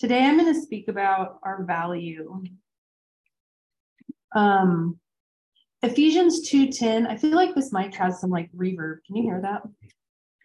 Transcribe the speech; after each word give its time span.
Today 0.00 0.24
I'm 0.24 0.38
going 0.38 0.54
to 0.54 0.58
speak 0.58 0.88
about 0.88 1.40
our 1.42 1.62
value. 1.64 2.42
Um, 4.34 4.98
Ephesians 5.82 6.50
2:10. 6.50 7.06
I 7.06 7.18
feel 7.18 7.32
like 7.36 7.54
this 7.54 7.70
mic 7.70 7.94
has 7.96 8.18
some 8.18 8.30
like 8.30 8.50
reverb. 8.56 9.04
Can 9.06 9.16
you 9.16 9.24
hear 9.24 9.42
that? 9.42 9.60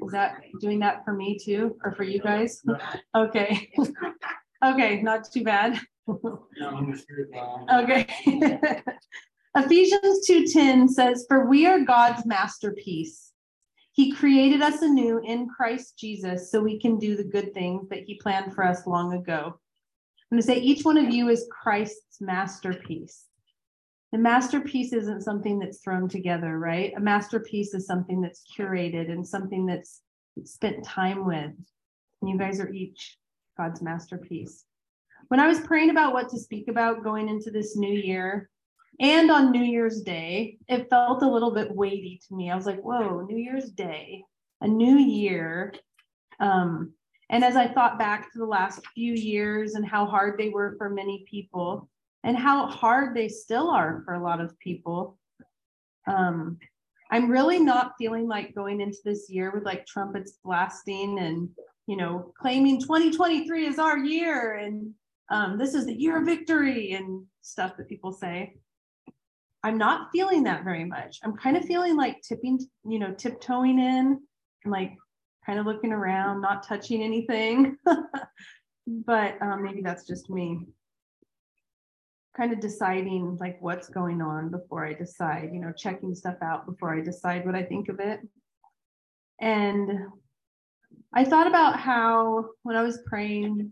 Is 0.02 0.12
that 0.12 0.42
doing 0.60 0.80
that 0.80 1.06
for 1.06 1.14
me 1.14 1.40
too, 1.42 1.78
or 1.86 1.94
for 1.94 2.04
you 2.04 2.20
guys? 2.20 2.62
Okay. 3.16 3.72
okay, 4.66 5.02
not 5.02 5.32
too 5.32 5.46
bad. 5.46 5.80
okay. 7.74 8.08
Ephesians 9.56 10.28
2:10 10.30 10.90
says, 10.90 11.26
"For 11.30 11.46
we 11.46 11.66
are 11.66 11.80
God's 11.80 12.26
masterpiece. 12.26 13.32
He 13.96 14.12
created 14.12 14.62
us 14.62 14.82
anew 14.82 15.20
in 15.24 15.48
Christ 15.48 15.98
Jesus 15.98 16.52
so 16.52 16.62
we 16.62 16.80
can 16.80 17.00
do 17.00 17.16
the 17.16 17.24
good 17.24 17.54
things 17.54 17.88
that 17.90 18.04
he 18.04 18.16
planned 18.16 18.54
for 18.54 18.64
us 18.64 18.86
long 18.86 19.14
ago." 19.14 19.58
I'm 20.32 20.36
going 20.38 20.42
to 20.42 20.46
say 20.46 20.60
each 20.60 20.84
one 20.84 20.98
of 20.98 21.14
you 21.14 21.30
is 21.30 21.48
Christ's 21.50 22.20
masterpiece. 22.20 23.26
The 24.12 24.18
masterpiece 24.18 24.92
isn't 24.92 25.22
something 25.22 25.60
that's 25.60 25.80
thrown 25.80 26.10
together, 26.10 26.60
right? 26.60 26.94
A 26.98 27.00
masterpiece 27.00 27.74
is 27.74 27.86
something 27.86 28.22
that's 28.22 28.44
curated 28.58 29.10
and 29.12 29.26
something 29.26 29.66
that's 29.66 30.02
spent 30.44 30.84
time 30.84 31.26
with. 31.26 31.52
And 32.22 32.30
you 32.30 32.38
guys 32.38 32.60
are 32.60 32.74
each 32.74 33.18
God's 33.58 33.82
masterpiece. 33.82 34.66
When 35.30 35.40
I 35.40 35.48
was 35.48 35.62
praying 35.62 35.90
about 35.90 36.14
what 36.14 36.30
to 36.30 36.40
speak 36.40 36.68
about 36.68 37.04
going 37.04 37.30
into 37.30 37.50
this 37.50 37.78
new 37.78 37.94
year, 37.94 38.50
and 39.00 39.32
on 39.32 39.52
New 39.52 39.64
Year's 39.64 40.02
Day, 40.02 40.58
it 40.68 40.90
felt 40.90 41.24
a 41.24 41.30
little 41.30 41.52
bit 41.52 41.76
weighty 41.76 42.22
to 42.28 42.36
me. 42.36 42.50
I 42.50 42.56
was 42.56 42.66
like, 42.66 42.82
whoa, 42.82 43.22
New 43.22 43.38
Year's 43.38 43.72
Day, 43.72 44.24
a 44.62 44.68
new 44.68 44.98
year. 44.98 45.74
Um, 46.40 46.94
and 47.30 47.44
as 47.44 47.56
I 47.56 47.68
thought 47.68 48.00
back 48.00 48.32
to 48.32 48.40
the 48.40 48.46
last 48.46 48.86
few 48.94 49.14
years 49.14 49.74
and 49.74 49.86
how 49.86 50.06
hard 50.06 50.38
they 50.38 50.50
were 50.50 50.76
for 50.78 50.90
many 50.90 51.26
people, 51.30 51.90
and 52.24 52.36
how 52.36 52.66
hard 52.66 53.16
they 53.16 53.28
still 53.28 53.70
are 53.70 54.02
for 54.04 54.16
a 54.16 54.24
lot 54.24 54.42
of 54.42 54.58
people, 54.60 55.18
um, 56.08 56.58
I'm 57.12 57.30
really 57.30 57.60
not 57.60 57.94
feeling 58.00 58.28
like 58.28 58.56
going 58.56 58.82
into 58.82 58.98
this 59.06 59.30
year 59.30 59.52
with 59.52 59.64
like 59.64 59.86
trumpets 59.86 60.40
blasting 60.44 61.20
and, 61.20 61.50
you 61.88 61.96
know, 61.96 62.34
claiming 62.40 62.82
2023 62.82 63.68
is 63.68 63.78
our 63.78 64.00
year 64.00 64.56
and 64.56 64.92
um, 65.30 65.58
this 65.58 65.74
is 65.74 65.86
the 65.86 65.94
year 65.94 66.20
of 66.20 66.26
victory 66.26 66.94
and 66.94 67.24
stuff 67.42 67.78
that 67.78 67.90
people 67.90 68.12
say. 68.12 68.56
I'm 69.66 69.80
not 69.80 70.12
feeling 70.12 70.44
that 70.44 70.64
very 70.64 70.84
much. 70.84 71.18
I'm 71.24 71.36
kind 71.36 71.58
of 71.58 71.66
feeling 71.66 71.98
like 71.98 72.22
tipping, 72.22 72.60
you 72.88 73.00
know, 73.00 73.16
tiptoeing 73.16 73.80
in 73.80 74.22
and 74.64 74.72
like 74.72 74.96
kind 75.44 75.58
of 75.58 75.66
looking 75.66 75.92
around, 75.92 76.40
not 76.42 76.62
touching 76.62 77.02
anything. 77.02 77.76
but 78.88 79.42
um, 79.42 79.64
maybe 79.64 79.82
that's 79.82 80.06
just 80.06 80.30
me. 80.30 80.60
Kind 82.38 82.54
of 82.54 82.60
deciding 82.60 83.38
like 83.40 83.58
what's 83.60 83.90
going 83.90 84.22
on 84.22 84.52
before 84.52 84.86
I 84.86 84.94
decide, 84.94 85.50
you 85.52 85.60
know, 85.60 85.74
checking 85.76 86.14
stuff 86.14 86.38
out 86.44 86.68
before 86.68 86.96
I 86.96 87.02
decide 87.02 87.44
what 87.44 87.56
I 87.56 87.64
think 87.64 87.90
of 87.90 88.00
it. 88.00 88.20
And 89.42 89.90
I 91.12 91.26
thought 91.26 91.48
about 91.48 91.80
how 91.80 92.50
when 92.62 92.76
I 92.76 92.84
was 92.84 93.00
praying 93.08 93.72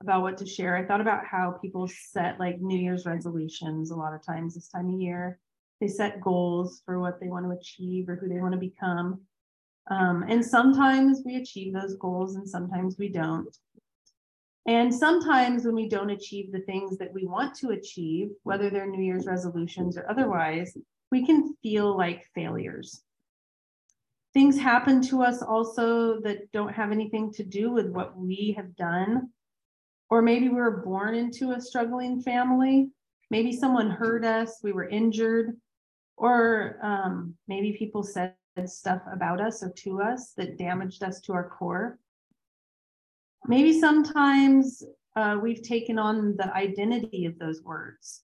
about 0.00 0.22
what 0.22 0.38
to 0.38 0.46
share. 0.46 0.76
I 0.76 0.84
thought 0.84 1.00
about 1.00 1.26
how 1.26 1.58
people 1.62 1.88
set 1.88 2.38
like 2.38 2.60
New 2.60 2.78
Year's 2.78 3.06
resolutions 3.06 3.90
a 3.90 3.96
lot 3.96 4.14
of 4.14 4.24
times 4.24 4.54
this 4.54 4.68
time 4.68 4.92
of 4.92 5.00
year. 5.00 5.38
They 5.80 5.88
set 5.88 6.20
goals 6.20 6.82
for 6.84 7.00
what 7.00 7.20
they 7.20 7.28
want 7.28 7.46
to 7.46 7.56
achieve 7.56 8.08
or 8.08 8.16
who 8.16 8.28
they 8.28 8.40
want 8.40 8.52
to 8.52 8.60
become. 8.60 9.20
Um, 9.90 10.24
and 10.28 10.44
sometimes 10.44 11.22
we 11.24 11.36
achieve 11.36 11.72
those 11.72 11.96
goals 11.96 12.36
and 12.36 12.48
sometimes 12.48 12.96
we 12.98 13.08
don't. 13.08 13.56
And 14.66 14.92
sometimes 14.92 15.64
when 15.64 15.76
we 15.76 15.88
don't 15.88 16.10
achieve 16.10 16.50
the 16.50 16.60
things 16.60 16.98
that 16.98 17.12
we 17.12 17.24
want 17.24 17.54
to 17.56 17.70
achieve, 17.70 18.30
whether 18.42 18.68
they're 18.68 18.86
New 18.86 19.02
Year's 19.02 19.26
resolutions 19.26 19.96
or 19.96 20.10
otherwise, 20.10 20.76
we 21.12 21.24
can 21.24 21.54
feel 21.62 21.96
like 21.96 22.26
failures. 22.34 23.02
Things 24.34 24.58
happen 24.58 25.00
to 25.02 25.22
us 25.22 25.40
also 25.40 26.20
that 26.22 26.50
don't 26.52 26.72
have 26.72 26.90
anything 26.90 27.32
to 27.34 27.44
do 27.44 27.70
with 27.70 27.88
what 27.88 28.18
we 28.18 28.54
have 28.56 28.74
done 28.74 29.30
or 30.10 30.22
maybe 30.22 30.48
we 30.48 30.56
were 30.56 30.82
born 30.84 31.14
into 31.14 31.52
a 31.52 31.60
struggling 31.60 32.20
family. 32.22 32.88
Maybe 33.30 33.52
someone 33.52 33.90
hurt 33.90 34.24
us, 34.24 34.60
we 34.62 34.72
were 34.72 34.88
injured, 34.88 35.56
or 36.16 36.78
um, 36.82 37.34
maybe 37.48 37.72
people 37.72 38.02
said 38.02 38.34
stuff 38.64 39.02
about 39.12 39.40
us 39.40 39.62
or 39.62 39.70
to 39.70 40.00
us 40.00 40.32
that 40.36 40.56
damaged 40.56 41.02
us 41.02 41.20
to 41.22 41.32
our 41.32 41.48
core. 41.48 41.98
Maybe 43.46 43.78
sometimes 43.78 44.82
uh, 45.14 45.38
we've 45.42 45.62
taken 45.62 45.98
on 45.98 46.36
the 46.36 46.52
identity 46.54 47.26
of 47.26 47.38
those 47.38 47.62
words 47.62 48.22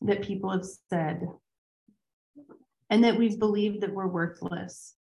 that 0.00 0.22
people 0.22 0.50
have 0.50 0.66
said 0.88 1.28
and 2.90 3.04
that 3.04 3.18
we've 3.18 3.38
believed 3.38 3.82
that 3.82 3.92
we're 3.92 4.06
worthless. 4.06 4.94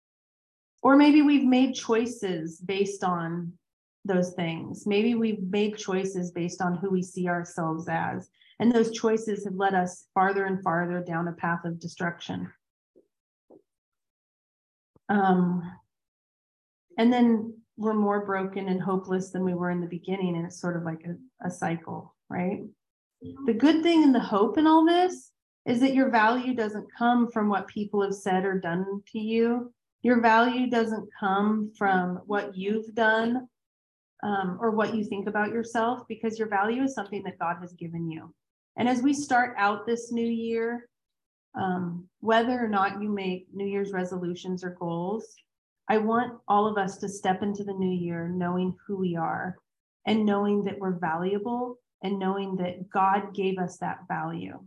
Or 0.82 0.96
maybe 0.96 1.22
we've 1.22 1.44
made 1.44 1.74
choices 1.74 2.58
based 2.58 3.04
on 3.04 3.52
those 4.06 4.32
things. 4.32 4.86
Maybe 4.86 5.14
we've 5.14 5.42
made 5.42 5.76
choices 5.76 6.30
based 6.30 6.60
on 6.60 6.76
who 6.76 6.90
we 6.90 7.02
see 7.02 7.28
ourselves 7.28 7.88
as, 7.88 8.28
and 8.58 8.72
those 8.72 8.90
choices 8.92 9.44
have 9.44 9.54
led 9.54 9.74
us 9.74 10.06
farther 10.14 10.46
and 10.46 10.62
farther 10.62 11.02
down 11.02 11.28
a 11.28 11.32
path 11.32 11.64
of 11.64 11.78
destruction. 11.78 12.50
Um, 15.08 15.62
and 16.98 17.12
then 17.12 17.54
we're 17.76 17.94
more 17.94 18.24
broken 18.24 18.68
and 18.68 18.82
hopeless 18.82 19.30
than 19.30 19.44
we 19.44 19.54
were 19.54 19.70
in 19.70 19.80
the 19.80 19.86
beginning, 19.86 20.36
and 20.36 20.46
it's 20.46 20.60
sort 20.60 20.76
of 20.76 20.82
like 20.82 21.04
a, 21.04 21.46
a 21.46 21.50
cycle, 21.50 22.14
right? 22.30 22.62
The 23.46 23.54
good 23.54 23.82
thing 23.82 24.02
and 24.02 24.14
the 24.14 24.20
hope 24.20 24.58
in 24.58 24.66
all 24.66 24.84
this 24.84 25.32
is 25.66 25.80
that 25.80 25.94
your 25.94 26.10
value 26.10 26.54
doesn't 26.54 26.86
come 26.96 27.30
from 27.30 27.48
what 27.48 27.66
people 27.66 28.02
have 28.02 28.14
said 28.14 28.44
or 28.44 28.58
done 28.58 29.02
to 29.12 29.18
you. 29.18 29.72
Your 30.02 30.20
value 30.20 30.70
doesn't 30.70 31.08
come 31.18 31.72
from 31.76 32.20
what 32.26 32.56
you've 32.56 32.94
done 32.94 33.48
um, 34.22 34.58
or 34.60 34.70
what 34.70 34.94
you 34.94 35.04
think 35.04 35.26
about 35.26 35.52
yourself 35.52 36.00
because 36.08 36.38
your 36.38 36.48
value 36.48 36.82
is 36.82 36.94
something 36.94 37.22
that 37.24 37.38
God 37.38 37.56
has 37.60 37.72
given 37.74 38.10
you. 38.10 38.34
And 38.76 38.88
as 38.88 39.02
we 39.02 39.12
start 39.12 39.54
out 39.58 39.86
this 39.86 40.12
new 40.12 40.26
year, 40.26 40.88
um, 41.54 42.08
whether 42.20 42.62
or 42.62 42.68
not 42.68 43.00
you 43.00 43.08
make 43.08 43.46
New 43.52 43.66
Year's 43.66 43.92
resolutions 43.92 44.62
or 44.62 44.76
goals, 44.78 45.34
I 45.88 45.98
want 45.98 46.38
all 46.48 46.66
of 46.66 46.76
us 46.76 46.98
to 46.98 47.08
step 47.08 47.42
into 47.42 47.64
the 47.64 47.72
new 47.72 47.94
year 47.94 48.28
knowing 48.28 48.76
who 48.86 48.96
we 48.96 49.16
are 49.16 49.56
and 50.06 50.26
knowing 50.26 50.64
that 50.64 50.78
we're 50.78 50.98
valuable 50.98 51.78
and 52.02 52.18
knowing 52.18 52.56
that 52.56 52.90
God 52.90 53.34
gave 53.34 53.58
us 53.58 53.78
that 53.78 54.00
value. 54.08 54.58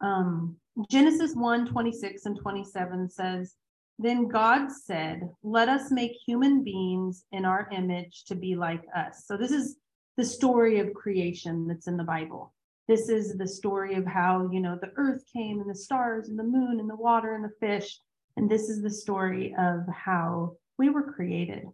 Um, 0.00 0.56
Genesis 0.90 1.34
1 1.34 1.66
26 1.66 2.26
and 2.26 2.38
27 2.38 3.10
says, 3.10 3.54
then 3.98 4.28
God 4.28 4.70
said, 4.72 5.28
Let 5.42 5.68
us 5.68 5.90
make 5.90 6.12
human 6.26 6.64
beings 6.64 7.24
in 7.32 7.44
our 7.44 7.68
image 7.72 8.24
to 8.26 8.34
be 8.34 8.56
like 8.56 8.82
us. 8.96 9.24
So, 9.26 9.36
this 9.36 9.52
is 9.52 9.76
the 10.16 10.24
story 10.24 10.80
of 10.80 10.94
creation 10.94 11.66
that's 11.66 11.86
in 11.86 11.96
the 11.96 12.04
Bible. 12.04 12.52
This 12.88 13.08
is 13.08 13.36
the 13.36 13.48
story 13.48 13.94
of 13.94 14.04
how, 14.04 14.50
you 14.52 14.60
know, 14.60 14.78
the 14.80 14.92
earth 14.96 15.24
came 15.32 15.60
and 15.60 15.70
the 15.70 15.74
stars 15.74 16.28
and 16.28 16.38
the 16.38 16.44
moon 16.44 16.80
and 16.80 16.90
the 16.90 16.96
water 16.96 17.34
and 17.34 17.44
the 17.44 17.54
fish. 17.60 17.98
And 18.36 18.50
this 18.50 18.68
is 18.68 18.82
the 18.82 18.90
story 18.90 19.54
of 19.58 19.86
how 19.88 20.56
we 20.76 20.90
were 20.90 21.12
created. 21.12 21.64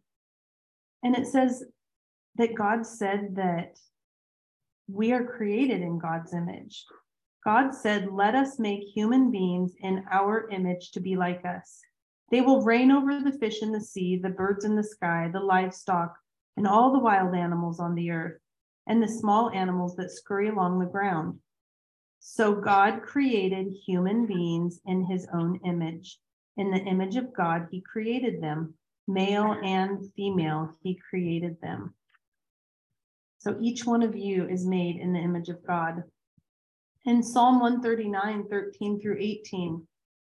And 1.02 1.16
it 1.16 1.26
says 1.26 1.64
that 2.36 2.54
God 2.54 2.86
said 2.86 3.36
that 3.36 3.78
we 4.88 5.12
are 5.12 5.24
created 5.24 5.80
in 5.80 5.98
God's 5.98 6.34
image. 6.34 6.84
God 7.44 7.74
said, 7.74 8.12
Let 8.12 8.34
us 8.34 8.58
make 8.58 8.82
human 8.82 9.30
beings 9.30 9.74
in 9.80 10.04
our 10.10 10.48
image 10.50 10.90
to 10.92 11.00
be 11.00 11.16
like 11.16 11.44
us. 11.44 11.80
They 12.30 12.40
will 12.40 12.62
reign 12.62 12.90
over 12.90 13.20
the 13.20 13.36
fish 13.38 13.62
in 13.62 13.72
the 13.72 13.80
sea, 13.80 14.16
the 14.16 14.28
birds 14.28 14.64
in 14.64 14.76
the 14.76 14.84
sky, 14.84 15.28
the 15.32 15.40
livestock, 15.40 16.16
and 16.56 16.66
all 16.66 16.92
the 16.92 16.98
wild 16.98 17.34
animals 17.34 17.80
on 17.80 17.94
the 17.94 18.10
earth, 18.10 18.40
and 18.86 19.02
the 19.02 19.08
small 19.08 19.50
animals 19.50 19.96
that 19.96 20.12
scurry 20.12 20.48
along 20.48 20.78
the 20.78 20.86
ground. 20.86 21.40
So 22.20 22.54
God 22.54 23.02
created 23.02 23.74
human 23.86 24.26
beings 24.26 24.80
in 24.86 25.04
his 25.04 25.26
own 25.32 25.58
image. 25.64 26.18
In 26.56 26.70
the 26.70 26.78
image 26.78 27.16
of 27.16 27.32
God, 27.32 27.68
he 27.70 27.80
created 27.80 28.42
them. 28.42 28.74
Male 29.08 29.56
and 29.64 30.12
female, 30.14 30.76
he 30.82 31.00
created 31.08 31.60
them. 31.60 31.94
So 33.38 33.56
each 33.60 33.86
one 33.86 34.02
of 34.02 34.14
you 34.14 34.46
is 34.46 34.66
made 34.66 34.96
in 34.96 35.14
the 35.14 35.18
image 35.18 35.48
of 35.48 35.66
God. 35.66 36.04
In 37.06 37.22
Psalm 37.22 37.58
139, 37.58 38.44
13 38.48 39.00
through 39.00 39.16
18, 39.18 39.86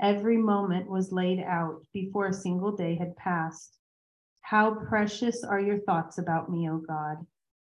Every 0.00 0.38
moment 0.38 0.88
was 0.88 1.12
laid 1.12 1.40
out 1.40 1.82
before 1.92 2.28
a 2.28 2.32
single 2.32 2.72
day 2.72 2.96
had 2.96 3.16
passed. 3.16 3.76
How 4.40 4.74
precious 4.74 5.44
are 5.44 5.60
your 5.60 5.80
thoughts 5.80 6.16
about 6.16 6.50
me, 6.50 6.70
O 6.70 6.78
God. 6.78 7.18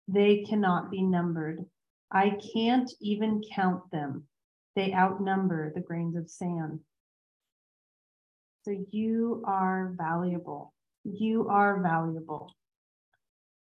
They 0.08 0.46
cannot 0.48 0.90
be 0.90 1.04
numbered. 1.04 1.66
I 2.12 2.38
can't 2.54 2.90
even 3.02 3.44
count 3.54 3.92
them. 3.92 4.24
They 4.76 4.94
outnumber 4.94 5.74
the 5.74 5.82
grains 5.82 6.16
of 6.16 6.30
sand. 6.30 6.80
So 8.64 8.86
you 8.92 9.44
are 9.46 9.94
valuable. 9.98 10.74
You 11.04 11.50
are 11.50 11.82
valuable. 11.82 12.56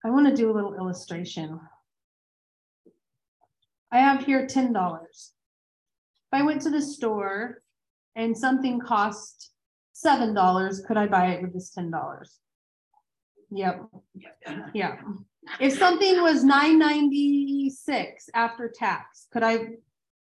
I 0.05 0.11
want 0.11 0.29
to 0.29 0.35
do 0.35 0.51
a 0.51 0.55
little 0.55 0.75
illustration. 0.75 1.61
I 3.93 3.99
have 3.99 4.25
here 4.25 4.47
$10. 4.47 5.05
If 5.05 5.31
I 6.33 6.43
went 6.43 6.63
to 6.63 6.71
the 6.71 6.83
store 6.83 7.63
and 8.17 8.37
something 8.37 8.81
cost 8.81 9.53
$7, 10.05 10.87
could 10.87 10.97
I 10.97 11.07
buy 11.07 11.27
it 11.29 11.43
with 11.43 11.53
this 11.53 11.73
$10? 11.77 11.93
Yep. 13.51 13.83
Yeah. 14.75 14.97
If 15.61 15.79
something 15.79 16.21
was 16.23 16.43
996 16.43 18.31
after 18.35 18.73
tax, 18.75 19.27
could 19.33 19.45
I 19.45 19.69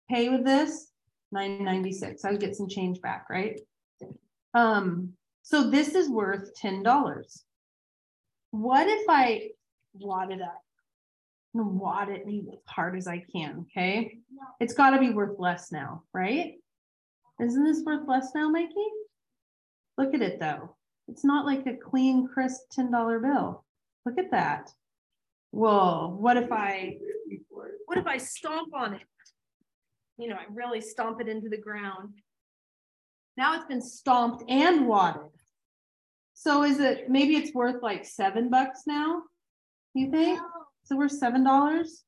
pay 0.10 0.30
with 0.30 0.46
this? 0.46 0.92
996. 1.32 2.24
I 2.24 2.32
would 2.32 2.40
get 2.40 2.56
some 2.56 2.70
change 2.70 3.02
back, 3.02 3.28
right? 3.30 3.60
Um, 4.54 5.14
so 5.42 5.70
this 5.70 5.96
is 5.96 6.10
worth 6.10 6.52
$10. 6.62 7.42
What 8.52 8.88
if 8.88 9.06
I 9.10 9.50
wad 9.94 10.32
it 10.32 10.42
up? 10.42 10.62
And 11.54 11.80
wad 11.80 12.10
it 12.10 12.24
as 12.28 12.60
hard 12.68 12.96
as 12.96 13.08
I 13.08 13.26
can, 13.32 13.66
okay? 13.72 14.20
It's 14.60 14.74
got 14.74 14.92
to 14.92 15.00
be 15.00 15.10
worth 15.10 15.40
less 15.40 15.72
now, 15.72 16.04
right? 16.14 16.54
Isn't 17.42 17.64
this 17.64 17.84
worth 17.86 18.08
less 18.08 18.32
now, 18.36 18.50
Mikey? 18.50 18.74
Look 19.98 20.14
at 20.14 20.22
it 20.22 20.40
though. 20.40 20.76
It's 21.08 21.24
not 21.24 21.46
like 21.46 21.66
a 21.66 21.76
clean, 21.76 22.28
crisp 22.28 22.62
$10 22.78 23.22
bill. 23.22 23.66
Look 24.06 24.18
at 24.18 24.32
that. 24.32 24.72
Whoa, 25.52 26.16
what 26.20 26.38
if 26.38 26.52
I, 26.52 26.98
what 27.86 27.98
if 27.98 28.06
I 28.06 28.18
stomp 28.18 28.74
on 28.76 28.94
it? 28.94 29.02
You 30.18 30.30
know, 30.30 30.36
I 30.36 30.46
really 30.54 30.82
stomp 30.82 31.22
it 31.22 31.28
into 31.28 31.50
the 31.50 31.58
ground. 31.58 32.14
Now 33.38 33.56
it's 33.56 33.66
been 33.66 33.82
stomped 33.82 34.44
and 34.50 34.88
wadded. 34.88 35.32
So 36.34 36.64
is 36.64 36.80
it, 36.80 37.10
maybe 37.10 37.36
it's 37.36 37.54
worth 37.54 37.82
like 37.82 38.06
seven 38.06 38.50
bucks 38.50 38.82
now? 38.86 39.24
You 39.94 40.12
think? 40.12 40.40
So 40.84 40.96
we're 40.96 41.10
seven 41.10 41.44
dollars? 41.44 42.04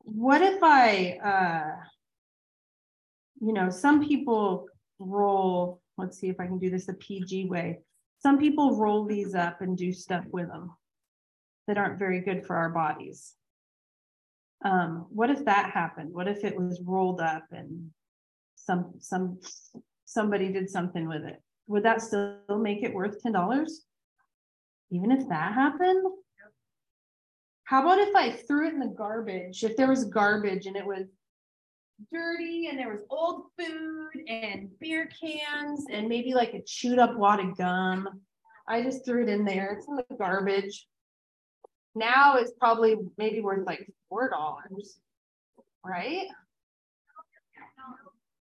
What 0.00 0.42
if 0.42 0.62
I, 0.62 1.18
uh, 1.24 1.84
you 3.42 3.52
know, 3.52 3.70
some 3.70 4.06
people 4.06 4.68
roll 4.98 5.82
let's 5.98 6.18
see 6.18 6.28
if 6.28 6.40
I 6.40 6.46
can 6.46 6.58
do 6.58 6.70
this 6.70 6.86
the 6.86 6.94
PG 6.94 7.46
way. 7.46 7.80
Some 8.18 8.38
people 8.38 8.76
roll 8.76 9.04
these 9.04 9.34
up 9.34 9.60
and 9.60 9.76
do 9.76 9.92
stuff 9.92 10.24
with 10.30 10.48
them 10.48 10.72
that 11.66 11.78
aren't 11.78 11.98
very 11.98 12.20
good 12.20 12.46
for 12.46 12.56
our 12.56 12.70
bodies. 12.70 13.34
Um, 14.64 15.06
what 15.10 15.30
if 15.30 15.44
that 15.44 15.70
happened? 15.70 16.12
What 16.12 16.28
if 16.28 16.44
it 16.44 16.56
was 16.56 16.80
rolled 16.84 17.20
up 17.20 17.44
and 17.50 17.90
some 18.54 18.92
some 18.98 19.40
somebody 20.04 20.52
did 20.52 20.70
something 20.70 21.08
with 21.08 21.24
it? 21.24 21.42
Would 21.66 21.84
that 21.84 22.00
still 22.00 22.38
make 22.48 22.82
it 22.82 22.94
worth 22.94 23.20
ten 23.20 23.32
dollars? 23.32 23.82
Even 24.90 25.10
if 25.10 25.28
that 25.28 25.54
happened? 25.54 26.04
How 27.64 27.82
about 27.82 27.98
if 27.98 28.14
I 28.14 28.30
threw 28.30 28.68
it 28.68 28.74
in 28.74 28.80
the 28.80 28.86
garbage? 28.86 29.64
If 29.64 29.76
there 29.76 29.88
was 29.88 30.04
garbage 30.04 30.66
and 30.66 30.76
it 30.76 30.86
was 30.86 31.06
dirty 32.10 32.68
and 32.68 32.78
there 32.78 32.88
was 32.88 33.00
old 33.10 33.44
food 33.58 34.24
and 34.28 34.68
beer 34.80 35.08
cans 35.20 35.84
and 35.90 36.08
maybe 36.08 36.34
like 36.34 36.54
a 36.54 36.62
chewed 36.62 36.98
up 36.98 37.16
wad 37.16 37.40
of 37.40 37.56
gum. 37.56 38.08
I 38.66 38.82
just 38.82 39.04
threw 39.04 39.22
it 39.22 39.28
in 39.28 39.44
there. 39.44 39.76
It's 39.78 39.88
in 39.88 39.96
the 39.96 40.16
garbage. 40.16 40.86
Now 41.94 42.36
it's 42.36 42.52
probably 42.58 42.96
maybe 43.18 43.40
worth 43.40 43.66
like 43.66 43.92
four 44.08 44.30
dollars, 44.30 44.98
right? 45.84 46.26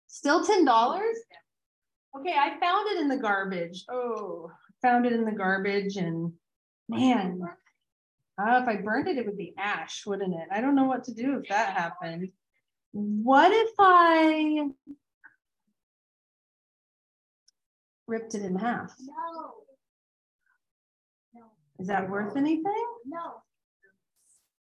Still 0.07 0.44
ten 0.44 0.66
dollars? 0.66 1.18
Okay, 2.18 2.34
I 2.34 2.57
found 2.60 2.88
it 2.90 3.02
in 3.02 3.10
the 3.10 3.18
garbage. 3.18 3.86
Oh, 3.90 4.50
found 4.81 5.06
it 5.06 5.13
in 5.13 5.25
the 5.25 5.31
garbage 5.31 5.98
and 5.98 6.31
man, 6.88 7.42
uh, 8.40 8.60
if 8.62 8.68
I 8.68 8.78
burned 8.78 9.07
it, 9.07 9.18
it 9.18 9.25
would 9.25 9.38
be 9.38 9.54
ash, 9.57 10.06
wouldn't 10.06 10.34
it? 10.34 10.48
I 10.52 10.62
don't 10.62 10.75
know 10.75 10.86
what 10.86 11.04
to 11.06 11.13
do 11.13 11.40
if 11.40 11.50
that 11.50 11.75
happened. 11.75 12.30
What 12.97 13.51
if 13.51 13.71
I 13.77 14.69
ripped 18.07 18.36
it 18.36 18.44
in 18.44 18.56
half? 18.56 18.94
No. 19.01 19.53
No. 21.33 21.42
Is 21.77 21.88
that 21.88 22.09
worth 22.09 22.38
anything? 22.38 22.86
No. 23.06 23.42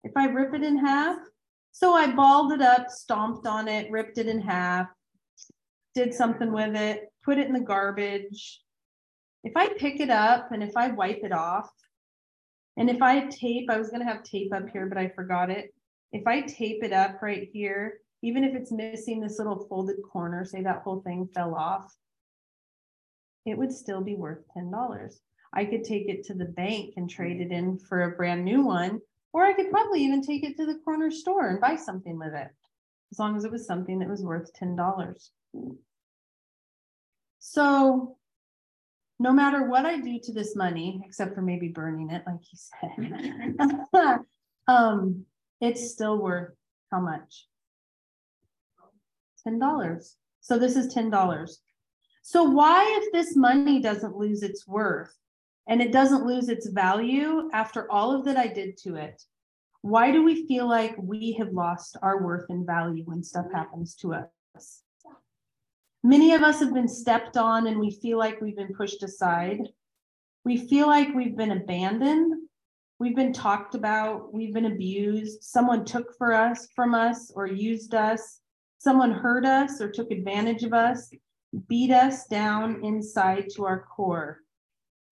If 0.04 0.12
I 0.14 0.26
rip 0.26 0.54
it 0.54 0.62
in 0.62 0.78
half? 0.78 1.18
So 1.72 1.92
I 1.92 2.12
balled 2.12 2.52
it 2.52 2.62
up, 2.62 2.88
stomped 2.88 3.48
on 3.48 3.66
it, 3.66 3.90
ripped 3.90 4.16
it 4.16 4.28
in 4.28 4.40
half, 4.40 4.86
did 5.96 6.14
something 6.14 6.52
with 6.52 6.76
it, 6.76 7.12
put 7.24 7.36
it 7.36 7.48
in 7.48 7.52
the 7.52 7.58
garbage. 7.58 8.60
If 9.42 9.56
I 9.56 9.70
pick 9.70 9.98
it 9.98 10.10
up 10.10 10.52
and 10.52 10.62
if 10.62 10.76
I 10.76 10.92
wipe 10.92 11.24
it 11.24 11.32
off, 11.32 11.68
and 12.76 12.88
if 12.88 13.02
I 13.02 13.26
tape, 13.26 13.68
I 13.68 13.78
was 13.78 13.90
going 13.90 14.06
to 14.06 14.12
have 14.12 14.22
tape 14.22 14.54
up 14.54 14.68
here, 14.68 14.86
but 14.86 14.98
I 14.98 15.08
forgot 15.08 15.50
it. 15.50 15.74
If 16.12 16.28
I 16.28 16.42
tape 16.42 16.84
it 16.84 16.92
up 16.92 17.22
right 17.22 17.50
here 17.52 17.94
even 18.22 18.44
if 18.44 18.54
it's 18.54 18.72
missing 18.72 19.20
this 19.20 19.38
little 19.38 19.66
folded 19.68 19.96
corner, 20.02 20.44
say 20.44 20.62
that 20.62 20.82
whole 20.82 21.00
thing 21.00 21.28
fell 21.34 21.54
off, 21.54 21.94
it 23.46 23.56
would 23.56 23.72
still 23.72 24.02
be 24.02 24.14
worth 24.14 24.42
$10. 24.56 25.14
I 25.52 25.64
could 25.64 25.84
take 25.84 26.08
it 26.08 26.24
to 26.24 26.34
the 26.34 26.44
bank 26.44 26.94
and 26.96 27.08
trade 27.08 27.40
it 27.40 27.50
in 27.50 27.78
for 27.78 28.02
a 28.02 28.16
brand 28.16 28.44
new 28.44 28.62
one, 28.62 29.00
or 29.32 29.44
I 29.44 29.52
could 29.52 29.70
probably 29.70 30.02
even 30.02 30.22
take 30.22 30.44
it 30.44 30.56
to 30.58 30.66
the 30.66 30.78
corner 30.84 31.10
store 31.10 31.48
and 31.48 31.60
buy 31.60 31.76
something 31.76 32.18
with 32.18 32.34
it, 32.34 32.48
as 33.10 33.18
long 33.18 33.36
as 33.36 33.44
it 33.44 33.50
was 33.50 33.66
something 33.66 33.98
that 34.00 34.08
was 34.08 34.22
worth 34.22 34.52
$10. 34.60 35.30
So 37.38 38.16
no 39.18 39.32
matter 39.32 39.66
what 39.66 39.86
I 39.86 39.98
do 39.98 40.18
to 40.24 40.32
this 40.32 40.54
money, 40.54 41.02
except 41.04 41.34
for 41.34 41.42
maybe 41.42 41.68
burning 41.68 42.10
it, 42.10 42.22
like 42.26 42.40
he 42.42 42.56
said, 42.56 44.20
um, 44.68 45.24
it's 45.60 45.90
still 45.90 46.18
worth 46.18 46.54
how 46.90 47.00
much? 47.00 47.46
$10. 49.46 50.14
So 50.40 50.58
this 50.58 50.76
is 50.76 50.94
$10. 50.94 51.50
So 52.22 52.44
why, 52.44 52.84
if 53.02 53.12
this 53.12 53.36
money 53.36 53.80
doesn't 53.80 54.16
lose 54.16 54.42
its 54.42 54.66
worth 54.66 55.14
and 55.66 55.80
it 55.80 55.92
doesn't 55.92 56.26
lose 56.26 56.48
its 56.48 56.68
value 56.68 57.48
after 57.52 57.90
all 57.90 58.14
of 58.14 58.24
that 58.24 58.36
I 58.36 58.46
did 58.46 58.76
to 58.78 58.96
it, 58.96 59.22
why 59.82 60.10
do 60.10 60.22
we 60.22 60.46
feel 60.46 60.68
like 60.68 60.94
we 60.98 61.32
have 61.38 61.52
lost 61.52 61.96
our 62.02 62.22
worth 62.22 62.46
and 62.50 62.66
value 62.66 63.04
when 63.04 63.22
stuff 63.22 63.46
happens 63.52 63.94
to 63.96 64.14
us? 64.14 64.82
Many 66.02 66.34
of 66.34 66.42
us 66.42 66.60
have 66.60 66.74
been 66.74 66.88
stepped 66.88 67.36
on 67.36 67.66
and 67.66 67.78
we 67.78 67.90
feel 67.90 68.18
like 68.18 68.40
we've 68.40 68.56
been 68.56 68.74
pushed 68.74 69.02
aside. 69.02 69.68
We 70.44 70.56
feel 70.56 70.86
like 70.86 71.14
we've 71.14 71.36
been 71.36 71.52
abandoned. 71.52 72.48
We've 72.98 73.16
been 73.16 73.32
talked 73.32 73.74
about. 73.74 74.32
We've 74.32 74.52
been 74.52 74.66
abused. 74.66 75.42
Someone 75.42 75.84
took 75.84 76.16
for 76.16 76.32
us 76.34 76.68
from 76.74 76.94
us 76.94 77.30
or 77.34 77.46
used 77.46 77.94
us 77.94 78.39
someone 78.80 79.12
hurt 79.12 79.44
us 79.44 79.80
or 79.80 79.90
took 79.90 80.10
advantage 80.10 80.64
of 80.64 80.72
us, 80.72 81.12
beat 81.68 81.90
us 81.90 82.26
down 82.26 82.82
inside 82.82 83.46
to 83.54 83.66
our 83.66 83.84
core, 83.84 84.40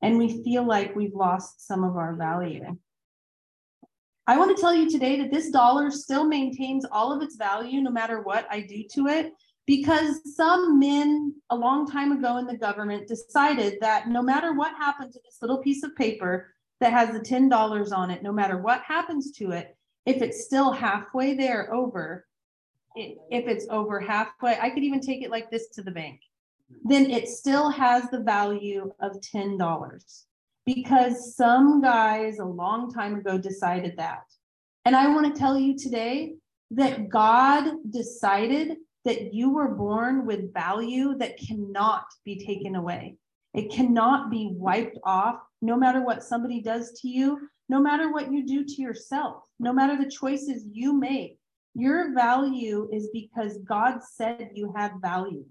and 0.01 0.17
we 0.17 0.43
feel 0.43 0.65
like 0.65 0.97
we've 0.97 1.15
lost 1.15 1.67
some 1.67 1.85
of 1.85 1.97
our 1.97 2.15
value. 2.15 2.65
I 4.27 4.39
want 4.39 4.57
to 4.57 4.61
tell 4.61 4.75
you 4.75 4.91
today 4.91 5.21
that 5.21 5.31
this 5.31 5.51
dollar 5.51 5.91
still 5.91 6.25
maintains 6.25 6.87
all 6.91 7.13
of 7.13 7.23
its 7.23 7.37
value 7.37 7.83
no 7.83 7.91
matter 7.91 8.23
what 8.23 8.47
I 8.51 8.63
do 8.63 8.85
to 8.95 9.07
it, 9.09 9.33
because 9.67 10.35
some 10.35 10.79
men 10.79 11.35
a 11.51 11.57
long 11.57 11.87
time 11.87 12.13
ago 12.13 12.39
in 12.39 12.47
the 12.47 12.57
government 12.57 13.07
decided 13.07 13.75
that 13.83 14.09
no 14.09 14.23
matter 14.23 14.55
what 14.55 14.75
happened 14.77 15.13
to 15.13 15.21
this 15.25 15.39
little 15.43 15.59
piece 15.59 15.83
of 15.83 15.95
paper 15.95 16.55
that 16.81 16.93
has 16.93 17.11
the 17.11 17.21
$10 17.21 17.93
on 17.93 18.11
it, 18.11 18.23
no 18.23 18.33
matter 18.33 18.57
what 18.57 18.81
happens 18.81 19.31
to 19.33 19.51
it, 19.51 19.77
if 20.07 20.23
it's 20.23 20.45
still 20.47 20.73
halfway 20.73 21.35
there 21.35 21.75
over, 21.75 22.25
if 22.97 23.47
it's 23.49 23.67
over 23.71 24.01
halfway, 24.01 24.59
I 24.59 24.71
could 24.71 24.83
even 24.83 25.01
take 25.01 25.23
it 25.23 25.31
like 25.31 25.51
this 25.51 25.69
to 25.71 25.83
the 25.83 25.91
bank, 25.91 26.21
then 26.85 27.11
it 27.11 27.29
still 27.29 27.71
has 27.71 28.11
the 28.11 28.21
value 28.21 28.91
of 29.01 29.21
$10 29.21 30.25
because 30.67 31.35
some 31.35 31.81
guys 31.81 32.39
a 32.39 32.45
long 32.45 32.93
time 32.93 33.15
ago 33.15 33.39
decided 33.39 33.97
that. 33.97 34.25
And 34.85 34.95
I 34.95 35.09
want 35.09 35.33
to 35.33 35.39
tell 35.39 35.59
you 35.59 35.79
today 35.79 36.35
that 36.73 37.09
God 37.09 37.77
decided 37.91 38.77
that 39.05 39.33
you 39.33 39.51
were 39.51 39.75
born 39.75 40.27
with 40.27 40.53
value 40.53 41.17
that 41.17 41.39
cannot 41.39 42.05
be 42.25 42.45
taken 42.45 42.75
away. 42.75 43.17
It 43.55 43.73
cannot 43.73 44.31
be 44.31 44.51
wiped 44.53 44.99
off 45.05 45.37
no 45.63 45.77
matter 45.77 46.03
what 46.03 46.23
somebody 46.23 46.61
does 46.61 46.93
to 47.01 47.09
you, 47.09 47.49
no 47.69 47.81
matter 47.81 48.13
what 48.13 48.31
you 48.31 48.47
do 48.47 48.65
to 48.65 48.83
yourself, 48.83 49.45
no 49.59 49.73
matter 49.73 49.97
the 49.97 50.11
choices 50.11 50.65
you 50.71 50.93
make, 50.93 51.39
your 51.75 52.15
value 52.15 52.89
is 52.93 53.09
because 53.13 53.59
God 53.59 54.01
said 54.03 54.51
you 54.55 54.73
have 54.77 54.93
value. 55.01 55.45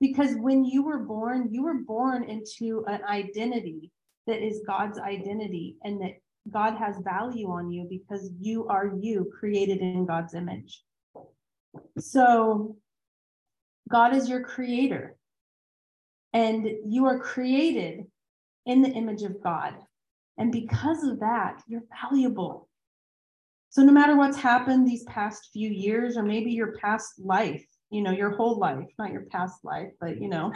Because 0.00 0.34
when 0.36 0.64
you 0.64 0.82
were 0.82 0.98
born, 0.98 1.48
you 1.50 1.62
were 1.62 1.82
born 1.86 2.24
into 2.24 2.84
an 2.86 3.00
identity 3.04 3.90
that 4.26 4.44
is 4.44 4.62
God's 4.66 4.98
identity 4.98 5.76
and 5.82 6.00
that 6.02 6.14
God 6.50 6.76
has 6.76 6.98
value 7.02 7.50
on 7.50 7.70
you 7.70 7.86
because 7.88 8.30
you 8.38 8.66
are 8.68 8.92
you 9.00 9.32
created 9.38 9.78
in 9.78 10.04
God's 10.04 10.34
image. 10.34 10.82
So 11.98 12.76
God 13.88 14.14
is 14.14 14.28
your 14.28 14.42
creator 14.42 15.16
and 16.32 16.68
you 16.86 17.06
are 17.06 17.18
created 17.18 18.04
in 18.66 18.82
the 18.82 18.90
image 18.90 19.22
of 19.22 19.42
God. 19.42 19.74
And 20.36 20.50
because 20.50 21.04
of 21.04 21.20
that, 21.20 21.62
you're 21.66 21.84
valuable. 22.02 22.68
So 23.74 23.82
no 23.82 23.90
matter 23.90 24.16
what's 24.16 24.36
happened 24.36 24.86
these 24.86 25.02
past 25.02 25.50
few 25.52 25.68
years, 25.68 26.16
or 26.16 26.22
maybe 26.22 26.52
your 26.52 26.76
past 26.76 27.18
life, 27.18 27.66
you 27.90 28.02
know, 28.02 28.12
your 28.12 28.30
whole 28.30 28.56
life, 28.56 28.86
not 29.00 29.10
your 29.10 29.24
past 29.32 29.64
life, 29.64 29.90
but 30.00 30.20
you 30.20 30.28
know, 30.28 30.52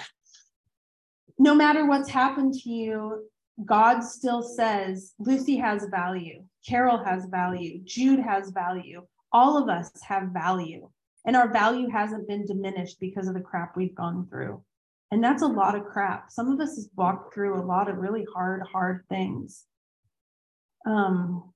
no 1.37 1.53
matter 1.53 1.85
what's 1.85 2.09
happened 2.09 2.55
to 2.55 2.71
you, 2.71 3.29
God 3.65 4.03
still 4.03 4.41
says 4.41 5.15
Lucy 5.19 5.57
has 5.57 5.89
value, 5.91 6.45
Carol 6.65 7.03
has 7.05 7.27
value, 7.27 7.81
Jude 7.83 8.21
has 8.21 8.51
value, 8.51 9.05
all 9.33 9.61
of 9.61 9.69
us 9.69 9.91
have 10.07 10.29
value. 10.29 10.89
And 11.27 11.35
our 11.35 11.53
value 11.53 11.89
hasn't 11.91 12.29
been 12.29 12.47
diminished 12.47 13.01
because 13.01 13.27
of 13.27 13.35
the 13.35 13.41
crap 13.41 13.77
we've 13.77 13.97
gone 13.97 14.29
through. 14.31 14.63
And 15.11 15.25
that's 15.25 15.43
a 15.43 15.49
lot 15.49 15.75
of 15.75 15.87
crap. 15.87 16.31
Some 16.31 16.53
of 16.53 16.61
us 16.61 16.77
has 16.77 16.89
walked 16.95 17.35
through 17.35 17.61
a 17.61 17.67
lot 17.67 17.91
of 17.91 17.97
really 17.97 18.27
hard, 18.33 18.63
hard 18.63 19.05
things. 19.09 19.65
Um, 20.87 21.53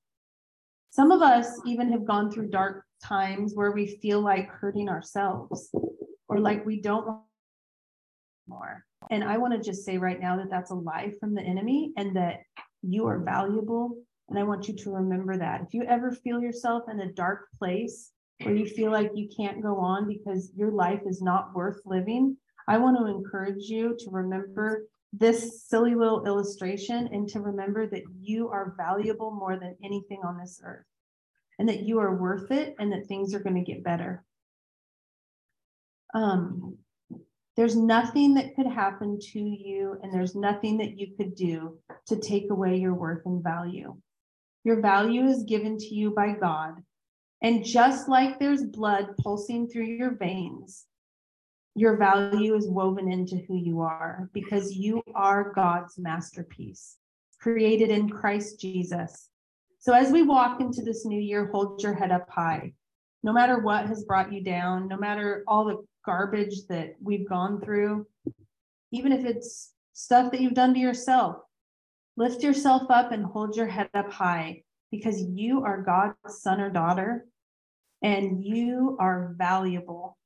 some 0.92 1.10
of 1.10 1.22
us 1.22 1.58
even 1.64 1.90
have 1.90 2.04
gone 2.04 2.30
through 2.30 2.50
dark 2.50 2.84
times 3.02 3.54
where 3.54 3.72
we 3.72 3.86
feel 3.86 4.20
like 4.20 4.50
hurting 4.50 4.90
ourselves 4.90 5.74
or 6.28 6.38
like 6.38 6.66
we 6.66 6.82
don't 6.82 7.06
want 7.06 7.22
more. 8.46 8.84
And 9.10 9.24
I 9.24 9.38
want 9.38 9.54
to 9.54 9.70
just 9.70 9.86
say 9.86 9.96
right 9.96 10.20
now 10.20 10.36
that 10.36 10.50
that's 10.50 10.70
a 10.70 10.74
lie 10.74 11.12
from 11.18 11.34
the 11.34 11.40
enemy 11.40 11.94
and 11.96 12.14
that 12.16 12.40
you 12.82 13.06
are 13.06 13.24
valuable. 13.24 13.96
And 14.28 14.38
I 14.38 14.42
want 14.42 14.68
you 14.68 14.76
to 14.76 14.90
remember 14.90 15.38
that. 15.38 15.62
If 15.62 15.72
you 15.72 15.82
ever 15.84 16.12
feel 16.12 16.42
yourself 16.42 16.82
in 16.90 17.00
a 17.00 17.12
dark 17.12 17.48
place 17.58 18.10
where 18.42 18.54
you 18.54 18.66
feel 18.66 18.92
like 18.92 19.12
you 19.14 19.30
can't 19.34 19.62
go 19.62 19.78
on 19.78 20.06
because 20.06 20.52
your 20.54 20.72
life 20.72 21.00
is 21.06 21.22
not 21.22 21.54
worth 21.54 21.80
living, 21.86 22.36
I 22.68 22.76
want 22.76 22.98
to 22.98 23.06
encourage 23.06 23.64
you 23.64 23.96
to 23.98 24.10
remember 24.10 24.84
this 25.12 25.64
silly 25.64 25.94
little 25.94 26.26
illustration 26.26 27.08
and 27.12 27.28
to 27.28 27.40
remember 27.40 27.86
that 27.86 28.02
you 28.18 28.48
are 28.48 28.74
valuable 28.76 29.30
more 29.30 29.58
than 29.58 29.76
anything 29.84 30.20
on 30.24 30.38
this 30.38 30.60
earth 30.64 30.86
and 31.58 31.68
that 31.68 31.82
you 31.82 31.98
are 31.98 32.16
worth 32.16 32.50
it 32.50 32.74
and 32.78 32.92
that 32.92 33.06
things 33.06 33.34
are 33.34 33.40
going 33.40 33.62
to 33.62 33.72
get 33.72 33.84
better. 33.84 34.24
Um, 36.14 36.78
there's 37.56 37.76
nothing 37.76 38.34
that 38.34 38.54
could 38.56 38.66
happen 38.66 39.18
to 39.32 39.38
you, 39.38 39.98
and 40.02 40.12
there's 40.12 40.34
nothing 40.34 40.78
that 40.78 40.98
you 40.98 41.14
could 41.16 41.34
do 41.34 41.78
to 42.06 42.16
take 42.16 42.50
away 42.50 42.76
your 42.76 42.94
worth 42.94 43.26
and 43.26 43.42
value. 43.42 43.94
Your 44.64 44.80
value 44.80 45.24
is 45.24 45.42
given 45.42 45.76
to 45.76 45.94
you 45.94 46.12
by 46.12 46.32
God. 46.32 46.82
And 47.42 47.64
just 47.64 48.08
like 48.08 48.38
there's 48.38 48.62
blood 48.62 49.16
pulsing 49.18 49.68
through 49.68 49.84
your 49.84 50.16
veins, 50.16 50.86
your 51.74 51.96
value 51.96 52.54
is 52.54 52.68
woven 52.68 53.10
into 53.10 53.36
who 53.48 53.56
you 53.56 53.80
are 53.80 54.28
because 54.32 54.74
you 54.74 55.02
are 55.14 55.52
God's 55.54 55.98
masterpiece, 55.98 56.96
created 57.40 57.90
in 57.90 58.10
Christ 58.10 58.60
Jesus. 58.60 59.30
So 59.78 59.94
as 59.94 60.12
we 60.12 60.22
walk 60.22 60.60
into 60.60 60.82
this 60.82 61.06
new 61.06 61.20
year, 61.20 61.46
hold 61.46 61.82
your 61.82 61.94
head 61.94 62.12
up 62.12 62.28
high. 62.28 62.74
No 63.22 63.32
matter 63.32 63.60
what 63.60 63.86
has 63.86 64.04
brought 64.04 64.32
you 64.32 64.42
down, 64.42 64.88
no 64.88 64.96
matter 64.96 65.44
all 65.48 65.64
the 65.64 65.84
garbage 66.04 66.66
that 66.68 66.94
we've 67.00 67.28
gone 67.28 67.60
through, 67.60 68.06
even 68.90 69.12
if 69.12 69.24
it's 69.24 69.72
stuff 69.94 70.30
that 70.30 70.40
you've 70.40 70.54
done 70.54 70.74
to 70.74 70.80
yourself, 70.80 71.36
lift 72.16 72.42
yourself 72.42 72.90
up 72.90 73.12
and 73.12 73.24
hold 73.24 73.56
your 73.56 73.66
head 73.66 73.88
up 73.94 74.12
high 74.12 74.62
because 74.90 75.22
you 75.22 75.62
are 75.64 75.82
God's 75.82 76.42
son 76.42 76.60
or 76.60 76.68
daughter 76.68 77.24
and 78.02 78.44
you 78.44 78.96
are 79.00 79.34
valuable 79.38 80.18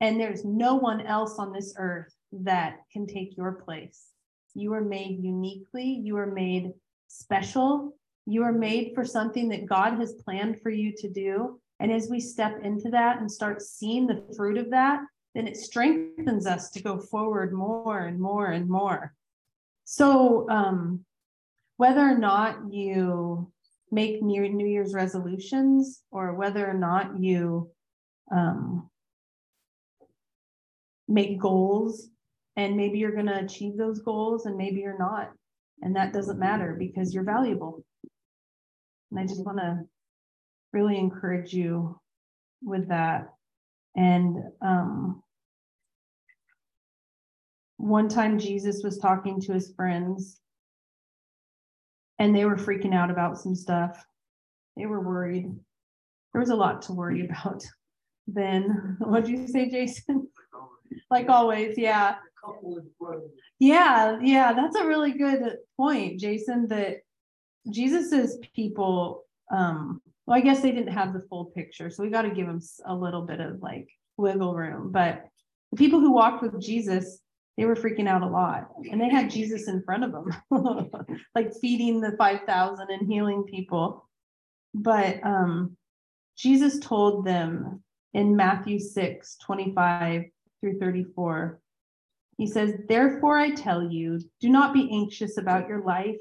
and 0.00 0.20
there's 0.20 0.44
no 0.44 0.76
one 0.76 1.00
else 1.00 1.38
on 1.38 1.52
this 1.52 1.74
earth 1.78 2.14
that 2.32 2.78
can 2.92 3.06
take 3.06 3.36
your 3.36 3.52
place. 3.52 4.06
You 4.54 4.72
are 4.74 4.84
made 4.84 5.22
uniquely, 5.22 5.84
you 5.84 6.16
are 6.16 6.26
made 6.26 6.72
special, 7.08 7.96
you 8.26 8.42
are 8.42 8.52
made 8.52 8.92
for 8.94 9.04
something 9.04 9.48
that 9.48 9.66
God 9.66 9.98
has 9.98 10.12
planned 10.24 10.60
for 10.60 10.70
you 10.70 10.92
to 10.98 11.08
do. 11.08 11.60
And 11.80 11.92
as 11.92 12.08
we 12.10 12.20
step 12.20 12.60
into 12.62 12.90
that 12.90 13.20
and 13.20 13.30
start 13.30 13.62
seeing 13.62 14.06
the 14.06 14.24
fruit 14.36 14.58
of 14.58 14.70
that, 14.70 15.00
then 15.34 15.46
it 15.46 15.56
strengthens 15.56 16.46
us 16.46 16.70
to 16.70 16.82
go 16.82 16.98
forward 16.98 17.52
more 17.52 18.00
and 18.00 18.18
more 18.18 18.46
and 18.46 18.68
more. 18.68 19.14
So, 19.84 20.48
um, 20.50 21.04
whether 21.76 22.00
or 22.00 22.18
not 22.18 22.72
you 22.72 23.50
make 23.90 24.22
New, 24.22 24.66
Year's 24.66 24.92
resolutions 24.92 26.02
or 26.10 26.34
whether 26.34 26.68
or 26.68 26.74
not 26.74 27.18
you 27.20 27.70
um, 28.30 28.90
make 31.08 31.40
goals 31.40 32.10
and 32.56 32.76
maybe 32.76 32.98
you're 32.98 33.12
going 33.12 33.26
to 33.26 33.38
achieve 33.38 33.76
those 33.76 34.00
goals 34.00 34.46
and 34.46 34.56
maybe 34.56 34.80
you're 34.80 34.98
not. 34.98 35.30
And 35.80 35.96
that 35.96 36.12
doesn't 36.12 36.38
matter 36.38 36.76
because 36.78 37.14
you're 37.14 37.24
valuable. 37.24 37.84
And 39.10 39.18
i 39.18 39.26
just 39.26 39.44
want 39.44 39.58
to 39.58 39.80
really 40.72 40.98
encourage 40.98 41.52
you 41.54 41.98
with 42.62 42.88
that. 42.88 43.28
And 43.96 44.36
um, 44.60 45.22
one 47.78 48.08
time 48.08 48.40
jesus 48.40 48.82
was 48.82 48.98
talking 48.98 49.40
to 49.40 49.52
his 49.52 49.72
friends 49.76 50.40
and 52.18 52.34
they 52.34 52.44
were 52.44 52.56
freaking 52.56 52.92
out 52.92 53.10
about 53.10 53.38
some 53.38 53.54
stuff. 53.54 54.04
They 54.76 54.86
were 54.86 55.00
worried. 55.00 55.46
There 56.32 56.40
was 56.40 56.50
a 56.50 56.56
lot 56.56 56.82
to 56.82 56.92
worry 56.92 57.24
about 57.24 57.64
then. 58.26 58.96
What 58.98 59.24
did 59.24 59.38
you 59.38 59.46
say 59.46 59.70
jason 59.70 60.28
like 61.10 61.28
always. 61.28 61.76
Yeah. 61.78 62.16
Yeah, 63.58 64.18
yeah, 64.22 64.52
that's 64.52 64.76
a 64.76 64.86
really 64.86 65.12
good 65.12 65.56
point, 65.76 66.20
Jason. 66.20 66.68
That 66.68 66.98
Jesus's 67.68 68.38
people, 68.54 69.24
um, 69.52 70.00
well, 70.26 70.38
I 70.38 70.40
guess 70.40 70.60
they 70.60 70.70
didn't 70.70 70.92
have 70.92 71.12
the 71.12 71.26
full 71.28 71.46
picture, 71.46 71.90
so 71.90 72.02
we 72.02 72.10
got 72.10 72.22
to 72.22 72.30
give 72.30 72.46
them 72.46 72.60
a 72.86 72.94
little 72.94 73.22
bit 73.22 73.40
of 73.40 73.60
like 73.60 73.88
wiggle 74.16 74.54
room. 74.54 74.92
But 74.92 75.26
the 75.72 75.76
people 75.76 76.00
who 76.00 76.12
walked 76.12 76.42
with 76.42 76.60
Jesus, 76.60 77.20
they 77.56 77.64
were 77.64 77.74
freaking 77.74 78.08
out 78.08 78.22
a 78.22 78.28
lot, 78.28 78.68
and 78.90 79.00
they 79.00 79.08
had 79.08 79.30
Jesus 79.30 79.68
in 79.68 79.82
front 79.82 80.04
of 80.04 80.12
them, 80.12 80.30
like 81.34 81.52
feeding 81.60 82.00
the 82.00 82.12
five 82.16 82.40
thousand 82.46 82.90
and 82.90 83.10
healing 83.10 83.44
people. 83.44 84.08
But 84.74 85.24
um, 85.24 85.76
Jesus 86.36 86.78
told 86.78 87.26
them 87.26 87.82
in 88.14 88.36
Matthew 88.36 88.78
6, 88.78 89.36
25 89.44 90.24
through 90.60 90.78
34. 90.78 91.60
He 92.36 92.46
says, 92.46 92.74
Therefore 92.88 93.36
I 93.36 93.50
tell 93.50 93.82
you, 93.82 94.20
do 94.40 94.48
not 94.48 94.72
be 94.72 94.88
anxious 94.92 95.38
about 95.38 95.68
your 95.68 95.82
life, 95.82 96.16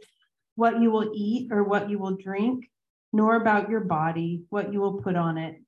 what 0.56 0.82
you 0.82 0.90
will 0.92 1.12
eat 1.14 1.52
or 1.52 1.64
what 1.64 1.90
you 1.90 2.00
will 2.00 2.16
drink, 2.16 2.70
nor 3.14 3.36
about 3.36 3.70
your 3.70 3.82
body, 3.82 4.44
what 4.50 4.74
you 4.74 4.80
will 4.80 5.02
put 5.02 5.16
on 5.16 5.38
it. 5.38 5.62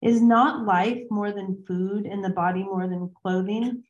Is 0.00 0.22
not 0.22 0.64
life 0.64 1.02
more 1.10 1.32
than 1.32 1.64
food 1.66 2.06
and 2.06 2.24
the 2.24 2.30
body 2.30 2.62
more 2.62 2.86
than 2.86 3.10
clothing? 3.22 3.82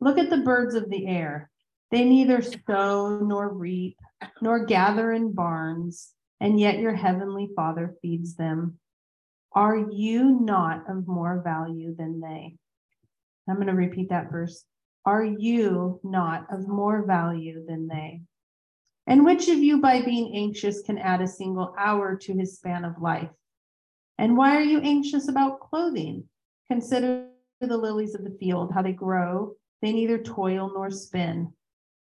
Look 0.00 0.16
at 0.16 0.30
the 0.30 0.38
birds 0.38 0.76
of 0.76 0.88
the 0.88 1.08
air. 1.08 1.50
They 1.90 2.04
neither 2.04 2.42
sow 2.42 3.18
nor 3.18 3.48
reap, 3.48 3.96
nor 4.40 4.66
gather 4.66 5.12
in 5.12 5.32
barns, 5.32 6.12
and 6.40 6.60
yet 6.60 6.78
your 6.78 6.94
heavenly 6.94 7.50
Father 7.56 7.96
feeds 8.00 8.36
them. 8.36 8.78
Are 9.52 9.76
you 9.76 10.38
not 10.40 10.88
of 10.88 11.08
more 11.08 11.40
value 11.42 11.96
than 11.96 12.20
they? 12.20 12.56
I'm 13.48 13.56
going 13.56 13.68
to 13.68 13.74
repeat 13.74 14.10
that 14.10 14.30
verse. 14.30 14.64
Are 15.04 15.24
you 15.24 16.00
not 16.02 16.46
of 16.52 16.68
more 16.68 17.06
value 17.06 17.64
than 17.66 17.88
they? 17.88 18.22
And 19.06 19.24
which 19.24 19.48
of 19.48 19.58
you, 19.58 19.80
by 19.80 20.02
being 20.02 20.34
anxious, 20.34 20.82
can 20.82 20.98
add 20.98 21.22
a 21.22 21.26
single 21.26 21.74
hour 21.78 22.14
to 22.16 22.34
his 22.34 22.56
span 22.56 22.84
of 22.84 23.00
life? 23.00 23.30
And 24.18 24.36
why 24.36 24.56
are 24.56 24.62
you 24.62 24.80
anxious 24.80 25.28
about 25.28 25.60
clothing? 25.60 26.24
Consider 26.70 27.28
the 27.60 27.76
lilies 27.76 28.14
of 28.14 28.24
the 28.24 28.36
field, 28.38 28.72
how 28.74 28.82
they 28.82 28.92
grow. 28.92 29.54
They 29.80 29.92
neither 29.92 30.18
toil 30.18 30.70
nor 30.74 30.90
spin. 30.90 31.52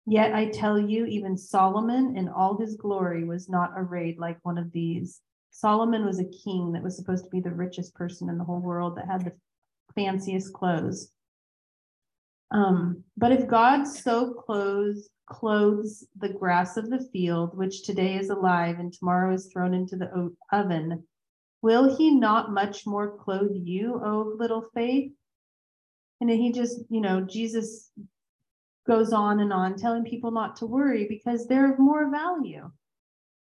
Yet 0.05 0.33
I 0.33 0.49
tell 0.49 0.79
you, 0.79 1.05
even 1.05 1.37
Solomon 1.37 2.17
in 2.17 2.27
all 2.27 2.57
his 2.57 2.75
glory 2.75 3.23
was 3.23 3.49
not 3.49 3.71
arrayed 3.75 4.17
like 4.17 4.37
one 4.43 4.57
of 4.57 4.71
these. 4.71 5.21
Solomon 5.51 6.05
was 6.05 6.19
a 6.19 6.25
king 6.43 6.71
that 6.73 6.83
was 6.83 6.95
supposed 6.95 7.23
to 7.25 7.29
be 7.29 7.39
the 7.39 7.51
richest 7.51 7.93
person 7.95 8.29
in 8.29 8.37
the 8.37 8.43
whole 8.43 8.59
world 8.59 8.97
that 8.97 9.07
had 9.07 9.25
the 9.25 9.33
fanciest 9.95 10.53
clothes. 10.53 11.11
Um, 12.51 13.03
but 13.17 13.31
if 13.31 13.47
God 13.47 13.83
so 13.85 14.33
clothes 14.33 15.09
clothes 15.27 16.07
the 16.17 16.29
grass 16.29 16.77
of 16.77 16.89
the 16.89 17.05
field, 17.11 17.55
which 17.57 17.83
today 17.83 18.15
is 18.15 18.29
alive 18.29 18.79
and 18.79 18.93
tomorrow 18.93 19.33
is 19.33 19.47
thrown 19.51 19.73
into 19.73 19.97
the 19.97 20.33
oven, 20.51 21.03
will 21.61 21.97
he 21.97 22.11
not 22.11 22.53
much 22.53 22.85
more 22.87 23.17
clothe 23.17 23.51
you, 23.53 23.95
O 23.95 24.33
little 24.37 24.69
faith? 24.73 25.11
And 26.21 26.29
then 26.29 26.37
he 26.37 26.51
just, 26.51 26.79
you 26.89 27.01
know, 27.01 27.21
Jesus 27.21 27.91
goes 28.87 29.11
on 29.11 29.41
and 29.41 29.51
on 29.51 29.75
telling 29.75 30.05
people 30.05 30.31
not 30.31 30.55
to 30.57 30.65
worry 30.65 31.05
because 31.07 31.45
they're 31.45 31.73
of 31.73 31.79
more 31.79 32.09
value. 32.09 32.71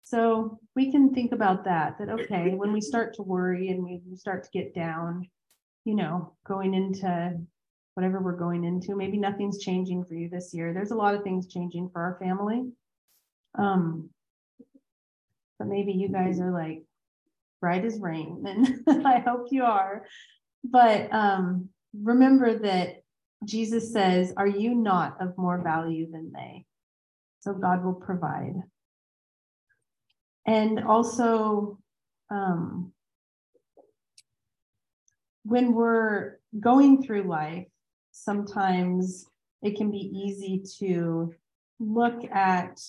So 0.04 0.60
we 0.76 0.92
can 0.92 1.14
think 1.14 1.34
about 1.34 1.66
that, 1.66 2.00
that, 2.00 2.10
okay, 2.10 2.56
when 2.56 2.74
we 2.74 2.82
start 2.82 3.14
to 3.16 3.22
worry 3.22 3.70
and 3.70 3.84
we 3.84 4.02
start 4.16 4.44
to 4.44 4.50
get 4.52 4.74
down, 4.74 5.30
you 5.86 5.94
know, 5.94 6.34
going 6.48 6.74
into 6.74 7.40
whatever 8.00 8.22
we're 8.22 8.32
going 8.32 8.64
into, 8.64 8.96
maybe 8.96 9.18
nothing's 9.18 9.60
changing 9.60 10.06
for 10.06 10.14
you 10.14 10.30
this 10.30 10.54
year. 10.54 10.74
There's 10.74 10.92
a 10.92 10.96
lot 10.96 11.16
of 11.16 11.22
things 11.22 11.48
changing 11.48 11.90
for 11.92 12.02
our 12.02 12.18
family. 12.18 12.64
Um, 13.58 14.10
but 15.58 15.68
maybe 15.68 15.92
you 15.92 16.08
guys 16.08 16.40
are 16.40 16.54
like 16.54 16.84
bright 17.60 17.84
as 17.84 18.00
rain, 18.00 18.46
and 18.88 19.06
I 19.06 19.20
hope 19.20 19.48
you 19.52 19.66
are. 19.66 20.06
But 20.64 21.14
um, 21.14 21.68
remember 21.94 22.60
that 22.60 23.04
Jesus 23.44 23.92
says, 23.92 24.32
Are 24.38 24.48
you 24.48 24.76
not 24.76 25.22
of 25.22 25.38
more 25.38 25.62
value 25.62 26.10
than 26.10 26.32
they? 26.34 26.66
So 27.42 27.52
God 27.52 27.84
will 27.84 27.96
provide. 27.96 28.64
And 30.48 30.86
also, 30.86 31.80
um, 32.32 32.94
when 35.44 35.74
we're 35.74 36.38
going 36.58 37.04
through 37.04 37.24
life, 37.24 37.68
sometimes 38.24 39.26
it 39.62 39.78
can 39.78 39.92
be 39.92 40.12
easy 40.14 40.64
to 40.80 41.34
look 41.80 42.24
at, 42.32 42.80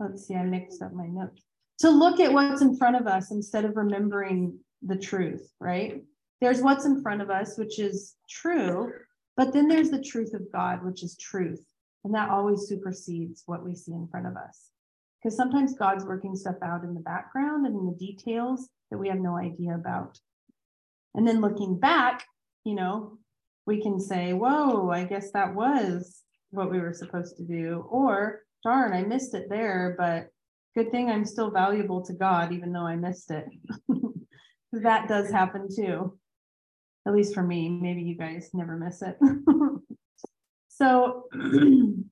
let's 0.00 0.26
see, 0.26 0.34
I 0.34 0.44
mixed 0.44 0.82
up 0.82 0.92
my 0.92 1.06
notes, 1.06 1.42
to 1.80 1.90
look 1.90 2.20
at 2.20 2.32
what's 2.32 2.62
in 2.62 2.76
front 2.76 2.96
of 2.96 3.06
us 3.06 3.30
instead 3.30 3.64
of 3.64 3.76
remembering 3.76 4.58
the 4.82 4.96
truth, 4.96 5.52
right? 5.60 6.02
There's 6.40 6.62
what's 6.62 6.84
in 6.84 7.02
front 7.02 7.22
of 7.22 7.30
us, 7.30 7.58
which 7.58 7.78
is 7.78 8.14
true, 8.28 8.92
but 9.36 9.52
then 9.52 9.68
there's 9.68 9.90
the 9.90 10.02
truth 10.02 10.34
of 10.34 10.50
God, 10.52 10.84
which 10.84 11.02
is 11.02 11.16
truth. 11.16 11.64
And 12.04 12.14
that 12.14 12.30
always 12.30 12.66
supersedes 12.68 13.42
what 13.46 13.64
we 13.64 13.74
see 13.74 13.92
in 13.92 14.08
front 14.08 14.26
of 14.26 14.36
us. 14.36 14.70
Because 15.22 15.36
sometimes 15.36 15.76
God's 15.76 16.04
working 16.04 16.36
stuff 16.36 16.56
out 16.62 16.84
in 16.84 16.94
the 16.94 17.00
background 17.00 17.66
and 17.66 17.74
in 17.74 17.86
the 17.86 18.06
details 18.06 18.68
that 18.90 18.98
we 18.98 19.08
have 19.08 19.18
no 19.18 19.36
idea 19.36 19.74
about. 19.74 20.18
And 21.14 21.26
then 21.26 21.40
looking 21.40 21.78
back, 21.78 22.24
you 22.64 22.74
know, 22.74 23.18
we 23.68 23.80
can 23.80 24.00
say, 24.00 24.32
whoa, 24.32 24.90
I 24.90 25.04
guess 25.04 25.30
that 25.32 25.54
was 25.54 26.22
what 26.50 26.70
we 26.70 26.80
were 26.80 26.92
supposed 26.92 27.36
to 27.36 27.44
do. 27.44 27.86
Or, 27.88 28.40
darn, 28.64 28.92
I 28.92 29.02
missed 29.02 29.34
it 29.34 29.48
there, 29.48 29.94
but 29.96 30.30
good 30.74 30.90
thing 30.90 31.08
I'm 31.08 31.24
still 31.24 31.50
valuable 31.50 32.04
to 32.06 32.12
God, 32.14 32.52
even 32.52 32.72
though 32.72 32.86
I 32.86 32.96
missed 32.96 33.30
it. 33.30 33.46
that 34.72 35.08
does 35.08 35.30
happen 35.30 35.68
too 35.74 36.18
at 37.08 37.14
least 37.14 37.34
for 37.34 37.42
me. 37.42 37.68
Maybe 37.70 38.02
you 38.02 38.14
guys 38.14 38.50
never 38.52 38.76
miss 38.76 39.00
it. 39.02 39.16
so, 40.68 41.24
in 41.32 42.04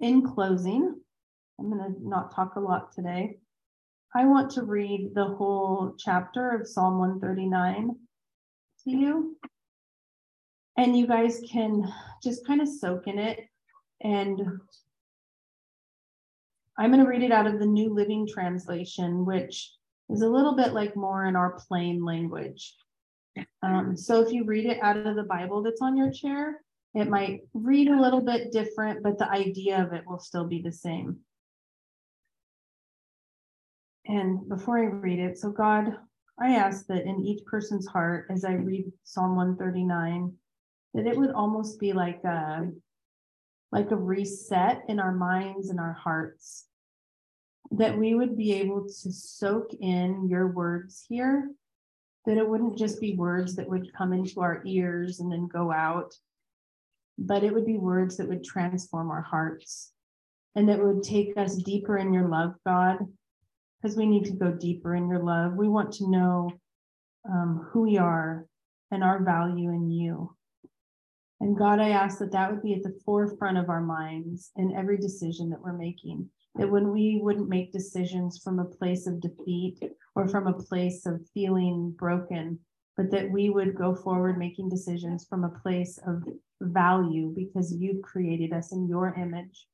closing, 0.00 1.00
I'm 1.58 1.70
going 1.70 1.94
to 1.94 2.08
not 2.08 2.34
talk 2.34 2.56
a 2.56 2.60
lot 2.60 2.92
today. 2.92 3.38
I 4.14 4.24
want 4.24 4.50
to 4.52 4.64
read 4.64 5.12
the 5.14 5.26
whole 5.26 5.94
chapter 5.96 6.50
of 6.50 6.66
Psalm 6.66 6.98
139 6.98 7.90
to 8.84 8.90
you. 8.90 9.36
And 10.76 10.96
you 10.96 11.06
guys 11.06 11.42
can 11.50 11.92
just 12.22 12.46
kind 12.46 12.60
of 12.60 12.68
soak 12.68 13.06
in 13.06 13.18
it. 13.18 13.40
And 14.02 14.60
I'm 16.78 16.90
going 16.90 17.02
to 17.02 17.08
read 17.08 17.22
it 17.22 17.32
out 17.32 17.46
of 17.46 17.58
the 17.58 17.66
New 17.66 17.94
Living 17.94 18.28
Translation, 18.28 19.24
which 19.24 19.72
is 20.10 20.22
a 20.22 20.28
little 20.28 20.54
bit 20.54 20.74
like 20.74 20.94
more 20.94 21.24
in 21.24 21.34
our 21.34 21.58
plain 21.66 22.04
language. 22.04 22.74
Um, 23.62 23.96
so 23.96 24.20
if 24.20 24.32
you 24.32 24.44
read 24.44 24.66
it 24.66 24.82
out 24.82 24.98
of 24.98 25.16
the 25.16 25.22
Bible 25.22 25.62
that's 25.62 25.80
on 25.80 25.96
your 25.96 26.10
chair, 26.10 26.60
it 26.94 27.08
might 27.08 27.40
read 27.52 27.88
a 27.88 28.00
little 28.00 28.22
bit 28.22 28.52
different, 28.52 29.02
but 29.02 29.18
the 29.18 29.30
idea 29.30 29.82
of 29.82 29.92
it 29.92 30.04
will 30.06 30.18
still 30.18 30.46
be 30.46 30.62
the 30.62 30.72
same. 30.72 31.18
And 34.06 34.48
before 34.48 34.78
I 34.78 34.86
read 34.86 35.18
it, 35.18 35.38
so 35.38 35.50
God, 35.50 35.96
I 36.38 36.54
ask 36.54 36.86
that 36.86 37.04
in 37.04 37.20
each 37.20 37.44
person's 37.44 37.86
heart, 37.86 38.26
as 38.30 38.44
I 38.44 38.52
read 38.52 38.92
Psalm 39.04 39.36
139, 39.36 40.32
that 40.96 41.06
it 41.06 41.16
would 41.16 41.30
almost 41.30 41.78
be 41.78 41.92
like 41.92 42.24
a 42.24 42.68
like 43.70 43.90
a 43.90 43.96
reset 43.96 44.82
in 44.88 44.98
our 44.98 45.12
minds 45.12 45.68
and 45.68 45.78
our 45.78 45.92
hearts. 45.92 46.66
That 47.72 47.98
we 47.98 48.14
would 48.14 48.36
be 48.36 48.54
able 48.54 48.86
to 48.86 49.12
soak 49.12 49.74
in 49.78 50.28
your 50.28 50.48
words 50.48 51.04
here. 51.06 51.50
That 52.24 52.38
it 52.38 52.48
wouldn't 52.48 52.78
just 52.78 52.98
be 53.00 53.14
words 53.14 53.56
that 53.56 53.68
would 53.68 53.92
come 53.92 54.14
into 54.14 54.40
our 54.40 54.62
ears 54.64 55.20
and 55.20 55.30
then 55.30 55.48
go 55.48 55.70
out, 55.70 56.14
but 57.18 57.44
it 57.44 57.52
would 57.52 57.66
be 57.66 57.76
words 57.76 58.16
that 58.16 58.28
would 58.28 58.42
transform 58.42 59.10
our 59.10 59.22
hearts. 59.22 59.92
And 60.54 60.68
that 60.70 60.82
would 60.82 61.02
take 61.02 61.36
us 61.36 61.56
deeper 61.56 61.98
in 61.98 62.14
your 62.14 62.28
love, 62.28 62.54
God, 62.66 62.98
because 63.82 63.96
we 63.96 64.06
need 64.06 64.24
to 64.24 64.32
go 64.32 64.50
deeper 64.50 64.94
in 64.94 65.10
your 65.10 65.22
love. 65.22 65.52
We 65.52 65.68
want 65.68 65.92
to 65.94 66.10
know 66.10 66.50
um, 67.30 67.68
who 67.70 67.82
we 67.82 67.98
are 67.98 68.46
and 68.90 69.04
our 69.04 69.22
value 69.22 69.68
in 69.68 69.90
you. 69.90 70.35
And 71.40 71.56
God, 71.56 71.80
I 71.80 71.90
ask 71.90 72.18
that 72.18 72.32
that 72.32 72.50
would 72.50 72.62
be 72.62 72.74
at 72.74 72.82
the 72.82 72.98
forefront 73.04 73.58
of 73.58 73.68
our 73.68 73.82
minds 73.82 74.50
in 74.56 74.74
every 74.74 74.96
decision 74.96 75.50
that 75.50 75.60
we're 75.60 75.76
making. 75.76 76.28
That 76.54 76.70
when 76.70 76.90
we 76.90 77.20
wouldn't 77.22 77.50
make 77.50 77.72
decisions 77.72 78.40
from 78.42 78.58
a 78.58 78.64
place 78.64 79.06
of 79.06 79.20
defeat 79.20 79.78
or 80.14 80.26
from 80.26 80.46
a 80.46 80.54
place 80.54 81.04
of 81.04 81.20
feeling 81.34 81.94
broken, 81.98 82.58
but 82.96 83.10
that 83.10 83.30
we 83.30 83.50
would 83.50 83.74
go 83.74 83.94
forward 83.94 84.38
making 84.38 84.70
decisions 84.70 85.26
from 85.28 85.44
a 85.44 85.60
place 85.60 85.98
of 86.06 86.22
value 86.62 87.34
because 87.36 87.76
you've 87.78 88.00
created 88.00 88.54
us 88.54 88.72
in 88.72 88.88
your 88.88 89.14
image. 89.14 89.66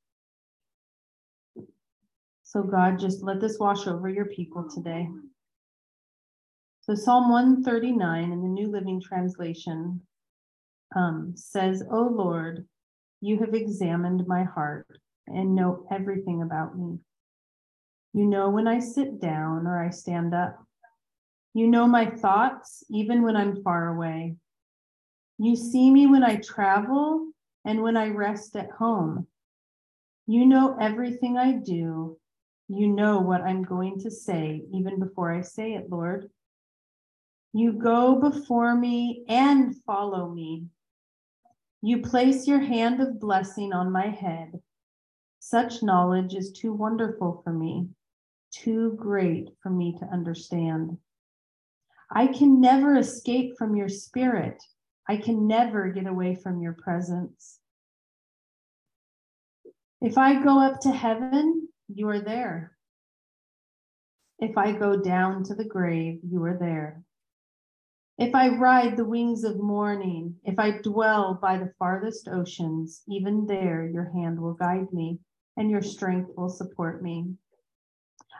So, 2.42 2.64
God, 2.64 2.98
just 2.98 3.22
let 3.22 3.40
this 3.40 3.58
wash 3.60 3.86
over 3.86 4.08
your 4.08 4.26
people 4.26 4.68
today. 4.68 5.08
So, 6.80 6.96
Psalm 6.96 7.30
139 7.30 8.32
in 8.32 8.42
the 8.42 8.48
New 8.48 8.68
Living 8.68 9.00
Translation 9.00 10.00
um, 10.94 11.32
says, 11.36 11.82
O 11.90 12.02
Lord, 12.02 12.66
you 13.20 13.38
have 13.38 13.54
examined 13.54 14.26
my 14.26 14.44
heart 14.44 14.86
and 15.26 15.54
know 15.54 15.86
everything 15.90 16.42
about 16.42 16.76
me. 16.76 16.98
You 18.14 18.26
know 18.26 18.50
when 18.50 18.68
I 18.68 18.80
sit 18.80 19.20
down 19.20 19.66
or 19.66 19.82
I 19.82 19.90
stand 19.90 20.34
up. 20.34 20.62
You 21.54 21.66
know 21.66 21.86
my 21.86 22.06
thoughts 22.06 22.84
even 22.90 23.22
when 23.22 23.36
I'm 23.36 23.62
far 23.62 23.88
away. 23.88 24.36
You 25.38 25.56
see 25.56 25.90
me 25.90 26.06
when 26.06 26.22
I 26.22 26.36
travel 26.36 27.32
and 27.64 27.82
when 27.82 27.96
I 27.96 28.08
rest 28.08 28.56
at 28.56 28.70
home. 28.70 29.26
You 30.26 30.46
know 30.46 30.76
everything 30.80 31.36
I 31.36 31.52
do. 31.52 32.18
You 32.68 32.88
know 32.88 33.20
what 33.20 33.42
I'm 33.42 33.62
going 33.62 34.00
to 34.00 34.10
say 34.10 34.62
even 34.72 34.98
before 34.98 35.32
I 35.32 35.42
say 35.42 35.74
it, 35.74 35.90
Lord. 35.90 36.30
You 37.52 37.72
go 37.72 38.16
before 38.16 38.74
me 38.74 39.24
and 39.28 39.76
follow 39.84 40.30
me. 40.30 40.66
You 41.82 42.00
place 42.00 42.46
your 42.46 42.60
hand 42.60 43.02
of 43.02 43.20
blessing 43.20 43.72
on 43.72 43.92
my 43.92 44.06
head. 44.06 44.60
Such 45.40 45.82
knowledge 45.82 46.34
is 46.34 46.52
too 46.52 46.72
wonderful 46.72 47.40
for 47.42 47.52
me 47.52 47.88
too 48.52 48.94
great 48.96 49.48
for 49.62 49.70
me 49.70 49.96
to 49.98 50.04
understand. 50.06 50.98
I 52.10 52.26
can 52.26 52.60
never 52.60 52.96
escape 52.96 53.56
from 53.56 53.74
your 53.74 53.88
spirit. 53.88 54.62
I 55.08 55.16
can 55.16 55.48
never 55.48 55.88
get 55.88 56.06
away 56.06 56.36
from 56.36 56.60
your 56.60 56.74
presence. 56.74 57.58
If 60.00 60.18
I 60.18 60.42
go 60.42 60.60
up 60.60 60.80
to 60.80 60.90
heaven, 60.90 61.68
you 61.92 62.08
are 62.08 62.20
there. 62.20 62.76
If 64.38 64.58
I 64.58 64.72
go 64.72 65.00
down 65.00 65.44
to 65.44 65.54
the 65.54 65.64
grave, 65.64 66.20
you 66.22 66.42
are 66.44 66.58
there. 66.58 67.02
If 68.22 68.36
I 68.36 68.50
ride 68.50 68.96
the 68.96 69.04
wings 69.04 69.42
of 69.42 69.58
morning, 69.58 70.36
if 70.44 70.56
I 70.56 70.78
dwell 70.78 71.34
by 71.42 71.58
the 71.58 71.72
farthest 71.76 72.28
oceans, 72.28 73.02
even 73.08 73.46
there 73.46 73.84
your 73.84 74.12
hand 74.12 74.40
will 74.40 74.54
guide 74.54 74.92
me 74.92 75.18
and 75.56 75.68
your 75.68 75.82
strength 75.82 76.30
will 76.36 76.48
support 76.48 77.02
me. 77.02 77.34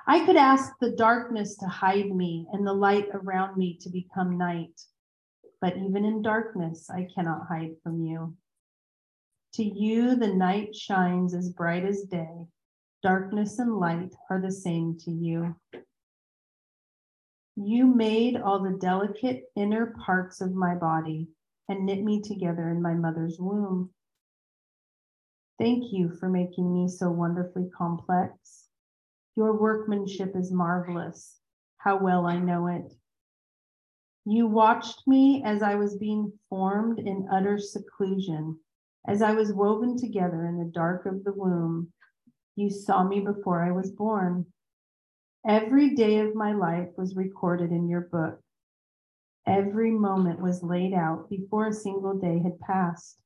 I 0.06 0.24
could 0.24 0.36
ask 0.36 0.70
the 0.78 0.92
darkness 0.92 1.56
to 1.56 1.66
hide 1.66 2.14
me 2.14 2.46
and 2.52 2.64
the 2.64 2.72
light 2.72 3.08
around 3.12 3.56
me 3.56 3.76
to 3.80 3.90
become 3.90 4.38
night. 4.38 4.80
But 5.60 5.76
even 5.76 6.04
in 6.04 6.22
darkness, 6.22 6.88
I 6.88 7.08
cannot 7.12 7.48
hide 7.48 7.72
from 7.82 8.04
you. 8.04 8.36
To 9.54 9.64
you, 9.64 10.14
the 10.14 10.32
night 10.32 10.76
shines 10.76 11.34
as 11.34 11.50
bright 11.50 11.84
as 11.84 12.02
day. 12.02 12.46
Darkness 13.02 13.58
and 13.58 13.78
light 13.78 14.14
are 14.30 14.40
the 14.40 14.52
same 14.52 14.96
to 15.00 15.10
you. 15.10 15.56
You 17.56 17.86
made 17.86 18.36
all 18.36 18.62
the 18.62 18.78
delicate 18.78 19.44
inner 19.54 19.94
parts 20.04 20.40
of 20.40 20.54
my 20.54 20.74
body 20.74 21.28
and 21.68 21.84
knit 21.84 22.02
me 22.02 22.22
together 22.22 22.70
in 22.70 22.80
my 22.80 22.94
mother's 22.94 23.38
womb. 23.38 23.90
Thank 25.58 25.92
you 25.92 26.10
for 26.18 26.28
making 26.28 26.72
me 26.72 26.88
so 26.88 27.10
wonderfully 27.10 27.68
complex. 27.76 28.68
Your 29.36 29.58
workmanship 29.58 30.34
is 30.34 30.50
marvelous. 30.50 31.38
How 31.76 31.98
well 31.98 32.26
I 32.26 32.38
know 32.38 32.68
it. 32.68 32.94
You 34.24 34.46
watched 34.46 35.06
me 35.06 35.42
as 35.44 35.62
I 35.62 35.74
was 35.74 35.96
being 35.96 36.32
formed 36.48 37.00
in 37.00 37.28
utter 37.30 37.58
seclusion, 37.58 38.58
as 39.06 39.20
I 39.20 39.32
was 39.32 39.52
woven 39.52 39.98
together 39.98 40.46
in 40.46 40.58
the 40.58 40.70
dark 40.72 41.06
of 41.06 41.24
the 41.24 41.32
womb. 41.32 41.92
You 42.56 42.70
saw 42.70 43.04
me 43.04 43.20
before 43.20 43.62
I 43.62 43.72
was 43.72 43.90
born. 43.90 44.46
Every 45.46 45.94
day 45.96 46.18
of 46.20 46.36
my 46.36 46.52
life 46.52 46.90
was 46.96 47.16
recorded 47.16 47.72
in 47.72 47.88
your 47.88 48.02
book. 48.02 48.40
Every 49.44 49.90
moment 49.90 50.40
was 50.40 50.62
laid 50.62 50.94
out 50.94 51.28
before 51.28 51.66
a 51.66 51.72
single 51.72 52.16
day 52.16 52.38
had 52.38 52.60
passed. 52.60 53.18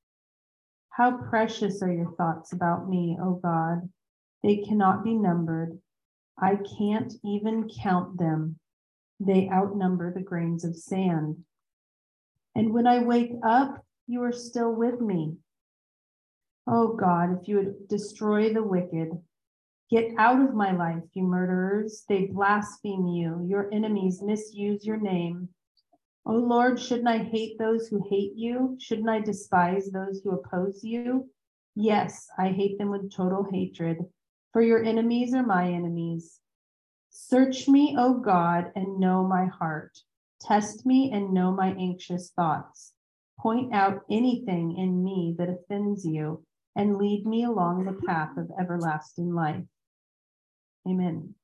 How 0.88 1.18
precious 1.28 1.82
are 1.82 1.92
your 1.92 2.12
thoughts 2.12 2.54
about 2.54 2.88
me, 2.88 3.18
O 3.20 3.34
God. 3.34 3.90
They 4.42 4.56
cannot 4.56 5.04
be 5.04 5.12
numbered. 5.12 5.78
I 6.38 6.58
can't 6.78 7.12
even 7.22 7.68
count 7.82 8.18
them. 8.18 8.58
They 9.20 9.50
outnumber 9.50 10.14
the 10.14 10.22
grains 10.22 10.64
of 10.64 10.74
sand. 10.74 11.44
And 12.54 12.72
when 12.72 12.86
I 12.86 13.02
wake 13.02 13.32
up, 13.44 13.84
you 14.06 14.22
are 14.22 14.32
still 14.32 14.72
with 14.72 15.02
me. 15.02 15.36
Oh 16.66 16.94
God, 16.94 17.38
if 17.38 17.46
you 17.46 17.56
would 17.56 17.88
destroy 17.88 18.54
the 18.54 18.62
wicked, 18.62 19.10
get 19.90 20.12
out 20.18 20.40
of 20.40 20.54
my 20.54 20.72
life, 20.72 21.02
you 21.12 21.22
murderers. 21.22 22.04
They 22.08 22.26
blaspheme 22.26 23.06
you. 23.06 23.46
Your 23.48 23.72
enemies 23.72 24.22
misuse 24.22 24.84
your 24.84 24.98
name. 24.98 25.48
Oh 26.24 26.34
Lord, 26.34 26.80
shouldn't 26.80 27.08
I 27.08 27.18
hate 27.18 27.56
those 27.58 27.86
who 27.86 28.04
hate 28.10 28.32
you? 28.34 28.76
Shouldn't 28.80 29.08
I 29.08 29.20
despise 29.20 29.90
those 29.90 30.20
who 30.22 30.32
oppose 30.32 30.82
you? 30.82 31.30
Yes, 31.76 32.26
I 32.38 32.48
hate 32.48 32.78
them 32.78 32.90
with 32.90 33.12
total 33.12 33.46
hatred, 33.52 33.98
for 34.52 34.60
your 34.62 34.82
enemies 34.82 35.34
are 35.34 35.46
my 35.46 35.70
enemies. 35.70 36.40
Search 37.10 37.68
me, 37.68 37.94
O 37.98 38.14
God, 38.14 38.72
and 38.74 38.98
know 38.98 39.22
my 39.24 39.46
heart. 39.46 39.98
Test 40.40 40.84
me 40.84 41.10
and 41.12 41.32
know 41.32 41.52
my 41.52 41.68
anxious 41.74 42.30
thoughts. 42.30 42.92
Point 43.38 43.72
out 43.72 44.02
anything 44.10 44.76
in 44.76 45.04
me 45.04 45.34
that 45.38 45.48
offends 45.48 46.04
you, 46.04 46.44
and 46.74 46.96
lead 46.96 47.24
me 47.26 47.44
along 47.44 47.84
the 47.84 48.00
path 48.06 48.36
of 48.36 48.50
everlasting 48.58 49.32
life. 49.32 49.64
Amen. 50.86 51.34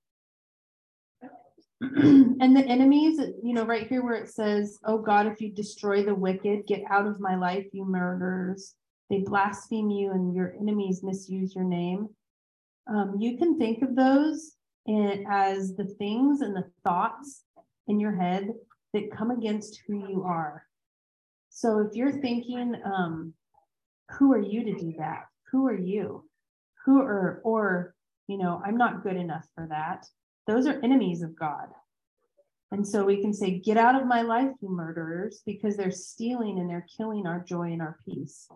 and 1.81 2.57
the 2.57 2.65
enemies, 2.65 3.19
you 3.43 3.53
know, 3.55 3.65
right 3.65 3.89
here 3.89 4.05
where 4.05 4.15
it 4.15 4.31
says, 4.31 4.79
Oh 4.85 4.99
God, 4.99 5.27
if 5.27 5.41
you 5.41 5.51
destroy 5.51 6.05
the 6.05 6.15
wicked, 6.15 6.67
get 6.67 6.83
out 6.91 7.07
of 7.07 7.21
my 7.21 7.35
life, 7.35 7.67
you 7.73 7.85
murderers. 7.85 8.75
They 9.11 9.19
blaspheme 9.19 9.91
you 9.91 10.13
and 10.13 10.35
your 10.35 10.55
enemies 10.61 11.03
misuse 11.03 11.55
your 11.55 11.65
name. 11.65 12.09
Um, 12.89 13.17
you 13.19 13.37
can 13.37 13.59
think 13.59 13.83
of 13.83 13.97
those 13.97 14.53
in, 14.87 15.25
as 15.31 15.75
the 15.75 15.85
things 15.85 16.41
and 16.41 16.55
the 16.55 16.71
thoughts 16.85 17.43
in 17.89 18.01
your 18.01 18.15
head 18.15 18.49
that 18.93 19.11
come 19.17 19.31
against 19.31 19.83
who 19.87 20.09
you 20.09 20.23
are. 20.25 20.65
So 21.51 21.81
if 21.81 21.95
you're 21.95 22.21
thinking, 22.21 22.75
um, 22.85 23.35
who 24.13 24.33
are 24.33 24.41
you 24.41 24.65
to 24.65 24.75
do 24.75 24.95
that? 24.99 25.27
Who 25.51 25.67
are 25.67 25.79
you? 25.79 26.29
Who 26.85 27.01
are, 27.01 27.41
or, 27.45 27.92
you 28.33 28.39
know, 28.39 28.61
I'm 28.65 28.77
not 28.77 29.05
good 29.05 29.17
enough 29.17 29.47
for 29.55 29.69
that 29.69 30.07
those 30.47 30.67
are 30.67 30.81
enemies 30.83 31.23
of 31.23 31.37
God. 31.37 31.69
And 32.71 32.87
so 32.87 33.05
we 33.05 33.21
can 33.21 33.35
say, 33.35 33.59
Get 33.59 33.77
out 33.77 34.01
of 34.01 34.07
my 34.07 34.23
life, 34.23 34.51
you 34.61 34.71
murderers, 34.71 35.43
because 35.45 35.77
they're 35.77 35.91
stealing 35.91 36.59
and 36.59 36.69
they're 36.69 36.87
killing 36.97 37.27
our 37.27 37.45
joy 37.47 37.73
and 37.73 37.83
our 37.83 37.99
peace. 38.05 38.49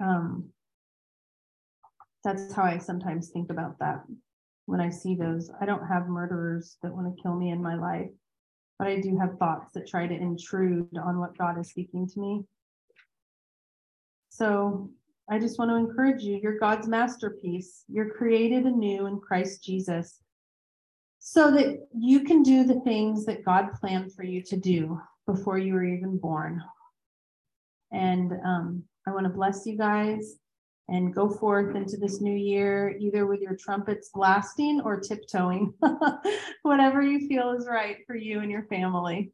Um, 0.00 0.50
that's 2.22 2.52
how 2.54 2.62
I 2.62 2.78
sometimes 2.78 3.28
think 3.28 3.50
about 3.50 3.78
that 3.80 4.04
when 4.66 4.80
I 4.80 4.90
see 4.90 5.14
those. 5.14 5.50
I 5.60 5.66
don't 5.66 5.86
have 5.86 6.08
murderers 6.08 6.76
that 6.82 6.94
want 6.94 7.14
to 7.14 7.22
kill 7.22 7.34
me 7.34 7.50
in 7.50 7.62
my 7.62 7.74
life, 7.74 8.10
but 8.78 8.88
I 8.88 9.00
do 9.00 9.18
have 9.18 9.38
thoughts 9.38 9.72
that 9.74 9.86
try 9.86 10.06
to 10.06 10.14
intrude 10.14 10.96
on 10.96 11.18
what 11.18 11.36
God 11.36 11.58
is 11.58 11.68
speaking 11.68 12.08
to 12.08 12.20
me. 12.20 12.44
So 14.30 14.90
I 15.28 15.38
just 15.38 15.58
want 15.58 15.70
to 15.70 15.76
encourage 15.76 16.22
you. 16.22 16.38
You're 16.42 16.58
God's 16.58 16.86
masterpiece. 16.86 17.84
You're 17.88 18.10
created 18.10 18.64
anew 18.64 19.06
in 19.06 19.20
Christ 19.20 19.64
Jesus 19.64 20.20
so 21.18 21.50
that 21.52 21.88
you 21.96 22.20
can 22.20 22.42
do 22.42 22.64
the 22.64 22.80
things 22.80 23.24
that 23.24 23.44
God 23.44 23.72
planned 23.80 24.12
for 24.12 24.24
you 24.24 24.42
to 24.42 24.56
do 24.56 25.00
before 25.26 25.56
you 25.56 25.72
were 25.72 25.84
even 25.84 26.18
born. 26.18 26.62
And 27.90 28.32
um, 28.44 28.82
I 29.06 29.12
want 29.12 29.24
to 29.24 29.32
bless 29.32 29.64
you 29.64 29.78
guys 29.78 30.36
and 30.88 31.14
go 31.14 31.30
forth 31.30 31.74
into 31.76 31.96
this 31.96 32.20
new 32.20 32.36
year, 32.36 32.94
either 33.00 33.26
with 33.26 33.40
your 33.40 33.56
trumpets 33.56 34.10
blasting 34.12 34.82
or 34.84 35.00
tiptoeing, 35.00 35.72
whatever 36.62 37.00
you 37.00 37.26
feel 37.26 37.52
is 37.52 37.66
right 37.66 37.98
for 38.06 38.16
you 38.16 38.40
and 38.40 38.50
your 38.50 38.64
family. 38.64 39.32